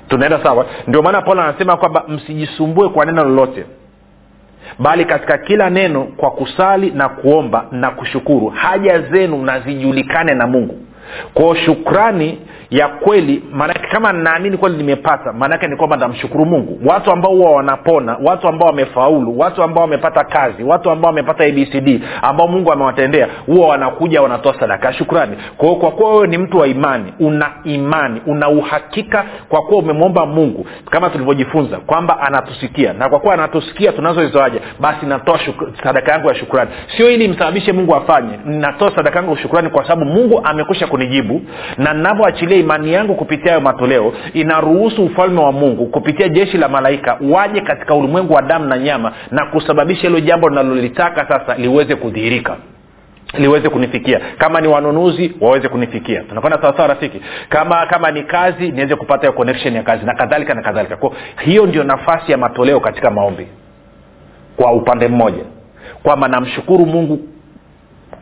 Tunaenda 0.07 0.43
sawa. 0.43 0.65
Ndio 0.87 1.01
maana 1.01 1.21
paulo 1.21 1.41
anasema 1.41 1.77
kwamba 1.77 2.03
msijisumbue 2.07 2.89
kwa 2.89 3.05
neno 3.05 3.23
lolote 3.23 3.65
bali 4.79 5.05
katika 5.05 5.37
kila 5.37 5.69
neno 5.69 6.03
kwa 6.03 6.31
kusali 6.31 6.91
na 6.91 7.09
kuomba 7.09 7.65
na 7.71 7.91
kushukuru. 7.91 8.47
Haja 8.47 8.99
zenu 9.01 9.41
nazijulikane 9.45 10.33
na 10.33 10.47
mungu. 10.47 10.77
Kwao 11.33 11.55
shukrani 11.55 12.39
ya 12.71 12.88
kweli 12.88 13.43
maanake 13.53 13.88
kama 13.88 14.13
naamini 14.13 14.57
kweli 14.57 14.77
nimepata 14.77 15.34
maanake 15.34 15.67
ni 15.67 15.75
kwamba 15.75 15.97
namshukuru 15.97 16.45
mungu. 16.45 16.79
Watu 16.86 17.12
ambao 17.12 17.31
huwa 17.31 17.51
wanapona 17.51 18.17
watu 18.23 18.47
ambao 18.47 18.67
wamefaulu 18.67 19.39
watu 19.39 19.63
ambao 19.63 19.81
wamepata 19.81 20.23
kazi 20.23 20.63
watu 20.63 20.91
ambao 20.91 21.10
wamepata 21.10 21.43
abcd 21.45 22.01
ambao 22.21 22.47
mungu 22.47 22.71
amewatendea 22.71 23.27
huwa 23.45 23.67
wanakuja 23.67 24.21
wanatoa 24.21 24.60
sadaka 24.60 24.93
shukrani. 24.93 25.38
Kwa 25.57 25.75
kwa 25.75 25.91
kuwa 25.91 26.13
wewe 26.13 26.27
ni 26.27 26.38
mtu 26.38 26.57
wa 26.57 26.67
imani 26.67 27.13
una 27.19 27.51
imani 27.63 28.21
una 28.27 28.49
uhakika 28.49 29.25
kwa 29.49 29.62
kuwa 29.62 29.79
umemwomba 29.79 30.25
mungu 30.25 30.65
kama 30.89 31.10
tulivyojifunza 31.10 31.77
kwamba 31.77 32.19
anatusikia. 32.21 32.93
Na 32.93 33.10
kwa 33.10 33.19
kuwa 33.19 33.34
anatusikia 33.34 33.91
tunazoizoaja 33.91 34.60
basi 34.79 35.05
natoa 35.05 35.39
sadaka 35.84 36.12
yangu 36.12 36.27
ya 36.27 36.36
shukrani. 36.36 36.71
Sio 36.97 37.12
ili 37.12 37.27
msababishe 37.27 37.71
mungu 37.71 37.95
afanye 37.95 38.39
natoa 38.45 38.95
sadaka 38.95 39.19
yangu 39.19 39.31
ya 39.31 39.38
shukrani 39.38 39.69
kwa 39.69 39.84
sababu 39.88 40.05
mungu 40.12 40.41
amekwisha 40.43 40.88
kunijibu 40.88 41.41
na 41.77 41.93
navyoachilia 41.93 42.61
imani 42.62 42.93
yangu 42.93 43.15
kupitia 43.15 43.52
hayo 43.52 43.62
matoleo 43.62 44.13
inaruhusu 44.34 45.04
ufalme 45.06 45.41
wa 45.41 45.52
mungu 45.52 45.86
kupitia 45.86 46.30
jeshi 46.30 46.58
la 46.58 46.67
malaika 46.69 47.17
waje 47.32 47.62
katika 47.62 47.95
ulimwengu 47.95 48.34
wa 48.34 48.41
damu 48.41 48.65
na 48.65 48.78
nyama 48.78 49.13
na 49.32 49.45
kusababisha 49.45 50.02
hilo 50.02 50.19
jambo 50.19 50.50
linalolitaka 50.50 51.28
sasa 51.28 51.56
liweze 51.58 51.95
kudhihirika 51.95 52.58
liweze 53.38 53.69
kunifikia. 53.69 54.21
Kama 54.38 54.62
ni 54.62 54.67
wanunuzi 54.67 55.32
waweze 55.41 55.69
kunifikia. 55.69 56.21
Tunakwenda 56.24 56.62
sawasawa 56.62 56.88
rafiki? 56.88 57.21
Kama 57.50 57.86
kama 57.86 58.12
ni 58.12 58.24
kazi 58.24 58.71
niweze 58.71 58.95
kupata 58.95 59.21
hiyo 59.21 59.34
connection 59.34 59.76
ya 59.76 59.84
kazi 59.84 60.06
na 60.06 60.13
kadhalika 60.15 60.54
na 60.54 60.62
kadhalika. 60.62 60.95
Kwa 60.97 61.12
hiyo 61.39 61.65
ndio 61.65 61.84
nafasi 61.84 62.32
ya 62.32 62.38
matoleo 62.38 62.80
katika 62.80 63.12
maombi. 63.12 63.47
Kwa 64.58 64.71
upande 64.71 65.08
mmoja. 65.08 65.43
Kwamba 66.04 66.28
namshukuru 66.28 66.86
mungu 66.86 67.19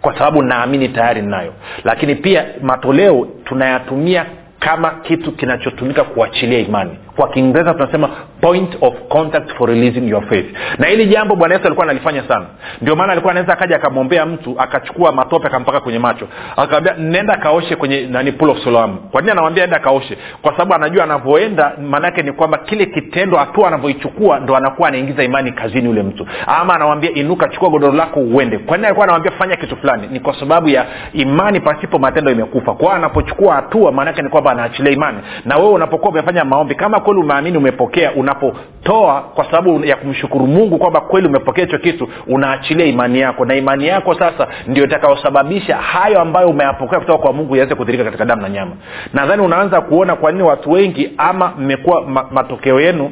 kwa 0.02 0.14
sababu 0.14 0.42
naamini 0.44 0.90
tayari 0.90 1.22
ninayo. 1.22 1.54
Lakini 1.84 2.16
pia 2.16 2.46
matoleo 2.62 3.28
tunayatumia 3.46 4.26
kama 4.60 4.92
kitu 4.92 5.32
kinachotumika 5.32 6.04
kuachilia 6.04 6.60
imani. 6.60 6.92
Kwa 7.16 7.30
kiingereza 7.30 7.74
tunasema 7.74 8.10
point 8.42 8.78
of 8.82 8.94
contact 9.10 9.52
for 9.58 9.70
releasing 9.70 10.08
your 10.10 10.30
faith. 10.30 10.46
Na 10.78 10.88
hili 10.88 11.06
jambo 11.06 11.36
bwana 11.36 11.54
yesu 11.56 11.66
alikuwa 11.68 11.86
analifanya 11.86 12.24
sana. 12.28 12.46
Ndio 12.82 12.96
maana 12.96 13.12
alikuwa 13.12 13.32
anaweza 13.32 13.54
akaja 13.54 13.76
akamwombea 13.76 14.26
mtu 14.26 14.56
akachukua 14.58 15.12
matope 15.12 15.48
akampaka 15.48 15.80
kwenye 15.80 16.00
macho. 16.00 16.28
Akamwambia 16.58 16.94
nenda 16.94 17.38
kaoshe 17.38 17.76
kwenye 17.76 18.08
nani 18.08 18.32
pool 18.32 18.50
of 18.50 18.64
Siloam 18.64 18.98
kwa 19.12 19.22
nini 19.22 19.32
anamwambia 19.32 19.64
enda 19.64 19.80
kaoshe? 19.80 20.18
Kwa 20.42 20.52
sababu 20.52 20.74
anajua 20.74 21.04
anavyoenda 21.04 21.72
maanaake 21.90 22.22
ni 22.22 22.32
kwamba 22.32 22.58
kile 22.58 22.86
kitendo 22.86 23.38
hatua 23.38 23.68
anavyoichukua 23.68 24.40
ndo 24.40 24.56
anakuwa 24.56 24.88
anaingiza 24.88 25.24
imani 25.24 25.52
kazini 25.52 25.86
yule 25.88 26.04
mtu. 26.04 26.28
Ama 26.48 26.76
anamwambia 26.76 27.12
inuka 27.14 27.48
chukua 27.50 27.70
godoro 27.70 27.94
lako 27.94 28.20
uende. 28.20 28.58
Kwa 28.58 28.78
nini 28.78 28.86
alikuwa 28.88 29.04
anamwambia 29.04 29.32
fanya 29.32 29.56
kitu 29.56 29.78
fulani? 29.78 30.08
Ni 30.12 30.20
kwa 30.20 30.40
sababu 30.40 30.70
ya 30.70 30.86
imani 31.14 31.60
pasipo 31.60 32.00
matendo 32.00 32.32
imekufa. 32.32 32.74
Kwao 32.74 32.94
anapochukua 32.94 33.56
hatua 33.56 33.92
maanaake 33.92 34.22
ni 34.22 34.30
kwamba 34.30 34.52
anaachilia 34.52 34.92
imani. 34.92 35.18
Na 35.46 35.58
wewe 35.58 35.70
unapokuwa 35.70 36.12
umefanya 36.12 36.46
maombi 36.46 36.76
kama 36.76 37.00
kweli 37.00 37.20
umeamini 37.20 37.58
umepokea 37.58 38.12
unapotoa 38.30 39.22
kwa 39.22 39.46
sababu 39.46 39.86
ya 39.86 39.96
kumshukuru 39.96 40.48
mungu 40.48 40.78
kwamba 40.78 41.02
kweli 41.02 41.28
umepokea 41.28 41.66
hicho 41.66 41.78
kitu 41.78 42.10
unaachilia 42.28 42.86
imani 42.86 43.20
yako. 43.20 43.46
Na 43.46 43.56
imani 43.56 43.88
yako 43.88 44.14
sasa 44.16 44.48
ndio 44.68 44.84
itakayosababisha 44.84 45.76
hayo 45.78 46.22
ambayo 46.22 46.50
umeyapokea 46.50 47.00
kutoka 47.00 47.20
kwa 47.20 47.34
mungu 47.34 47.56
yaweze 47.56 47.76
kudhirika 47.76 48.04
katika 48.04 48.26
damu 48.26 48.42
na 48.42 48.50
nyama. 48.50 48.72
Nadhani 49.14 49.42
unaanza 49.42 49.82
kuona 49.82 50.16
kwa 50.16 50.32
nini 50.32 50.44
watu 50.44 50.72
wengi 50.72 51.12
ama 51.18 51.54
mmekuwa 51.58 52.02
ma, 52.02 52.26
matokeo 52.32 52.82
yenu 52.82 53.12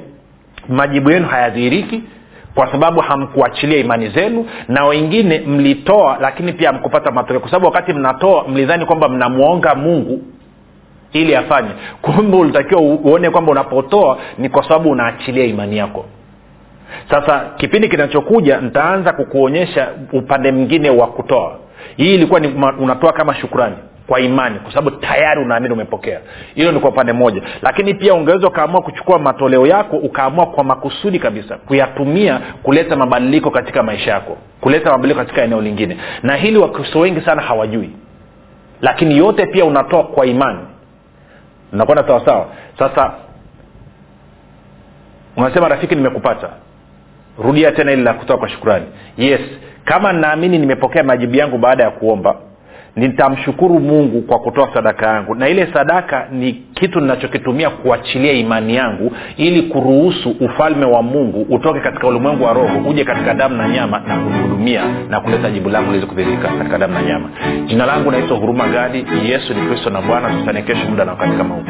majibu 0.69 1.11
yenu 1.11 1.27
hayadhihiriki 1.27 2.03
kwa 2.55 2.71
sababu 2.71 2.99
hamkuachilia 3.01 3.77
imani 3.77 4.09
zenu 4.09 4.45
na 4.67 4.85
wengine 4.85 5.39
mlitoa 5.39 6.17
lakini 6.21 6.53
pia 6.53 6.71
hamkupata 6.71 7.11
matokeo. 7.11 7.39
Kwa 7.39 7.49
sababu 7.49 7.65
wakati 7.65 7.93
mnatoa 7.93 8.47
mlidhani 8.47 8.85
kwamba 8.85 9.09
mnamwonga 9.09 9.75
mungu 9.75 10.21
ili 11.13 11.35
afanye. 11.35 11.69
Kumbe 12.01 12.37
ulitakiwa 12.37 12.81
uone 12.81 13.29
kwamba 13.29 13.51
unapotoa 13.51 14.17
ni 14.37 14.49
kwa 14.49 14.63
sababu 14.63 14.89
unaachilia 14.91 15.45
imani 15.45 15.77
yako. 15.77 16.05
Sasa 17.09 17.45
kipindi 17.57 17.89
kinachokuja 17.89 18.61
nitaanza 18.61 19.13
kukuonyesha 19.13 19.87
upande 20.13 20.51
mwingine 20.51 20.89
wa 20.89 21.07
kutoa. 21.07 21.55
Hii 21.97 22.13
ilikuwa 22.13 22.39
ni 22.39 22.47
unatoa 22.79 23.13
kama 23.13 23.35
shukrani 23.35 23.75
kwa 24.07 24.19
imani 24.19 24.59
kwa 24.59 24.73
sababu 24.73 24.97
tayari 24.97 25.41
unaamini 25.41 25.73
umepokea. 25.73 26.19
Hilo 26.55 26.71
ni 26.71 26.79
kwa 26.79 26.89
upande 26.89 27.13
mmoja. 27.13 27.41
Lakini 27.61 27.93
pia 27.93 28.13
ungeweza 28.13 28.47
ukaamua 28.47 28.81
kuchukua 28.81 29.19
matoleo 29.19 29.67
yako 29.67 29.97
ukaamua 29.97 30.45
kwa 30.45 30.63
makusudi 30.63 31.19
kabisa 31.19 31.55
kuyatumia 31.57 32.39
kuleta 32.63 32.95
mabadiliko 32.95 33.51
katika 33.51 33.83
maisha 33.83 34.11
yako 34.11 34.37
kuleta 34.61 34.91
mabadiliko 34.91 35.19
katika 35.19 35.41
eneo 35.43 35.61
lingine. 35.61 35.97
Na 36.23 36.35
hili 36.35 36.57
wakristo 36.57 36.99
wengi 36.99 37.21
sana 37.21 37.41
hawajui. 37.41 37.89
Lakini 38.81 39.17
yote 39.17 39.45
pia 39.45 39.65
unatoa 39.65 40.03
kwa 40.03 40.25
imani 40.25 40.59
unakwenda 41.73 42.07
sawasawa 42.07 42.47
sasa 42.79 43.13
unasema 45.37 45.67
rafiki 45.67 45.95
nimekupata. 45.95 46.49
Rudia 47.43 47.71
tena 47.71 47.91
ili 47.91 48.03
la 48.03 48.13
kutoa 48.13 48.37
kwa 48.37 48.49
shukurani 48.49 48.85
yes 49.17 49.41
kama 49.85 50.13
naamini 50.13 50.57
nimepokea 50.59 51.03
majibu 51.03 51.35
yangu 51.35 51.57
baada 51.57 51.83
ya 51.83 51.89
kuomba 51.91 52.35
nitamshukuru 52.97 53.79
mungu 53.79 54.21
kwa 54.21 54.39
kutoa 54.39 54.69
sadaka 54.73 55.07
yangu. 55.07 55.35
Na 55.35 55.49
ile 55.49 55.67
sadaka 55.73 56.27
ni 56.31 56.53
kitu 56.53 56.99
ninachokitumia 56.99 57.69
kuachilia 57.69 58.31
imani 58.33 58.75
yangu 58.75 59.11
ili 59.37 59.61
kuruhusu 59.61 60.29
ufalme 60.39 60.85
wa 60.85 61.01
mungu 61.03 61.41
utoke 61.55 61.79
katika 61.79 62.07
ulimwengu 62.07 62.43
wa 62.43 62.53
roho 62.53 62.89
uje 62.89 63.03
katika 63.03 63.33
damu 63.33 63.55
na 63.57 63.69
nyama 63.69 63.99
na 64.07 64.17
kunihudumia 64.17 64.83
na 65.09 65.19
kuleta 65.19 65.49
jibu 65.51 65.69
langu 65.69 65.87
liweze 65.91 66.05
kudhirika 66.07 66.47
katika 66.47 66.77
damu 66.77 66.93
na 66.93 67.01
nyama. 67.03 67.29
Jina 67.65 67.85
langu 67.85 68.11
naitwa 68.11 68.37
huruma 68.37 68.67
gadi. 68.67 69.05
Yesu 69.29 69.53
ni 69.53 69.61
kristo 69.67 69.89
na 69.89 70.01
bwana. 70.01 70.29
Tutane 70.39 70.61
kesho 70.61 70.85
muda 70.89 71.05
na 71.05 71.11
wakati 71.11 71.37
kama 71.37 71.55
huu 71.55 71.63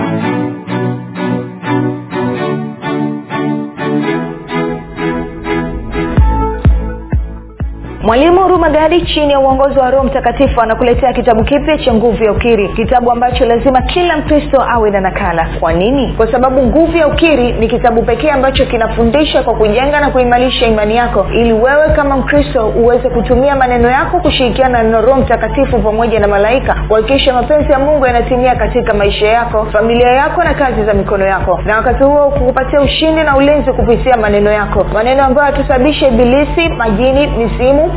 mwalimu 8.07 8.41
huruma 8.41 8.69
gadi 8.69 9.01
chini 9.01 9.33
ya 9.33 9.39
uongozi 9.39 9.79
wa 9.79 9.91
roho 9.91 10.03
mtakatifu 10.03 10.61
anakuletea 10.61 11.13
kitabu 11.13 11.43
kipya 11.43 11.77
cha 11.77 11.93
nguvu 11.93 12.23
ya 12.23 12.31
ukiri. 12.31 12.69
Kitabu 12.69 13.11
ambacho 13.11 13.45
lazima 13.45 13.81
kila 13.81 14.17
mkristo 14.17 14.61
awe 14.75 14.91
na 14.91 15.01
nakala. 15.01 15.47
Kwa 15.59 15.73
nini? 15.73 16.13
Kwa 16.17 16.31
sababu 16.31 16.63
nguvu 16.63 16.97
ya 16.97 17.07
ukiri 17.07 17.53
ni 17.53 17.67
kitabu 17.67 18.03
pekee 18.03 18.29
ambacho 18.29 18.65
kinafundisha 18.65 19.43
kwa 19.43 19.55
kujenga 19.55 19.99
na 19.99 20.09
kuimarisha 20.09 20.65
imani 20.67 20.95
yako. 20.95 21.25
Ili 21.33 21.53
wewe 21.53 21.89
kama 21.95 22.17
mkristo 22.17 22.67
uweze 22.67 23.09
kutumia 23.09 23.55
maneno 23.55 23.89
yako 23.89 24.19
kushirikiana 24.19 24.83
na 24.83 25.01
roho 25.01 25.19
mtakatifu 25.21 25.79
pamoja 25.79 26.19
na 26.19 26.27
malaika 26.27 26.75
kuhakikisha 26.87 27.33
mapenzi 27.33 27.71
ya 27.71 27.79
mungu 27.79 28.05
yanatimia 28.05 28.55
katika 28.55 28.93
maisha 28.93 29.27
yako 29.27 29.65
familia 29.71 30.09
yako 30.11 30.43
na 30.43 30.53
kazi 30.53 30.83
za 30.85 30.93
mikono 30.93 31.25
yako. 31.25 31.59
Na 31.65 31.75
wakati 31.77 32.03
huo 32.03 32.29
kukupatia 32.31 32.81
ushindi 32.81 33.21
na 33.23 33.37
ulinzi 33.37 33.71
kupitia 33.73 34.17
maneno 34.17 34.51
yako. 34.51 34.83
Maneno 34.93 35.23
ambayo 35.25 35.51
yatusababisha 35.53 36.07
ibilisi 36.07 36.69
majini 36.69 37.27
mizimu 37.27 37.96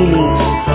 meaning 0.00 0.69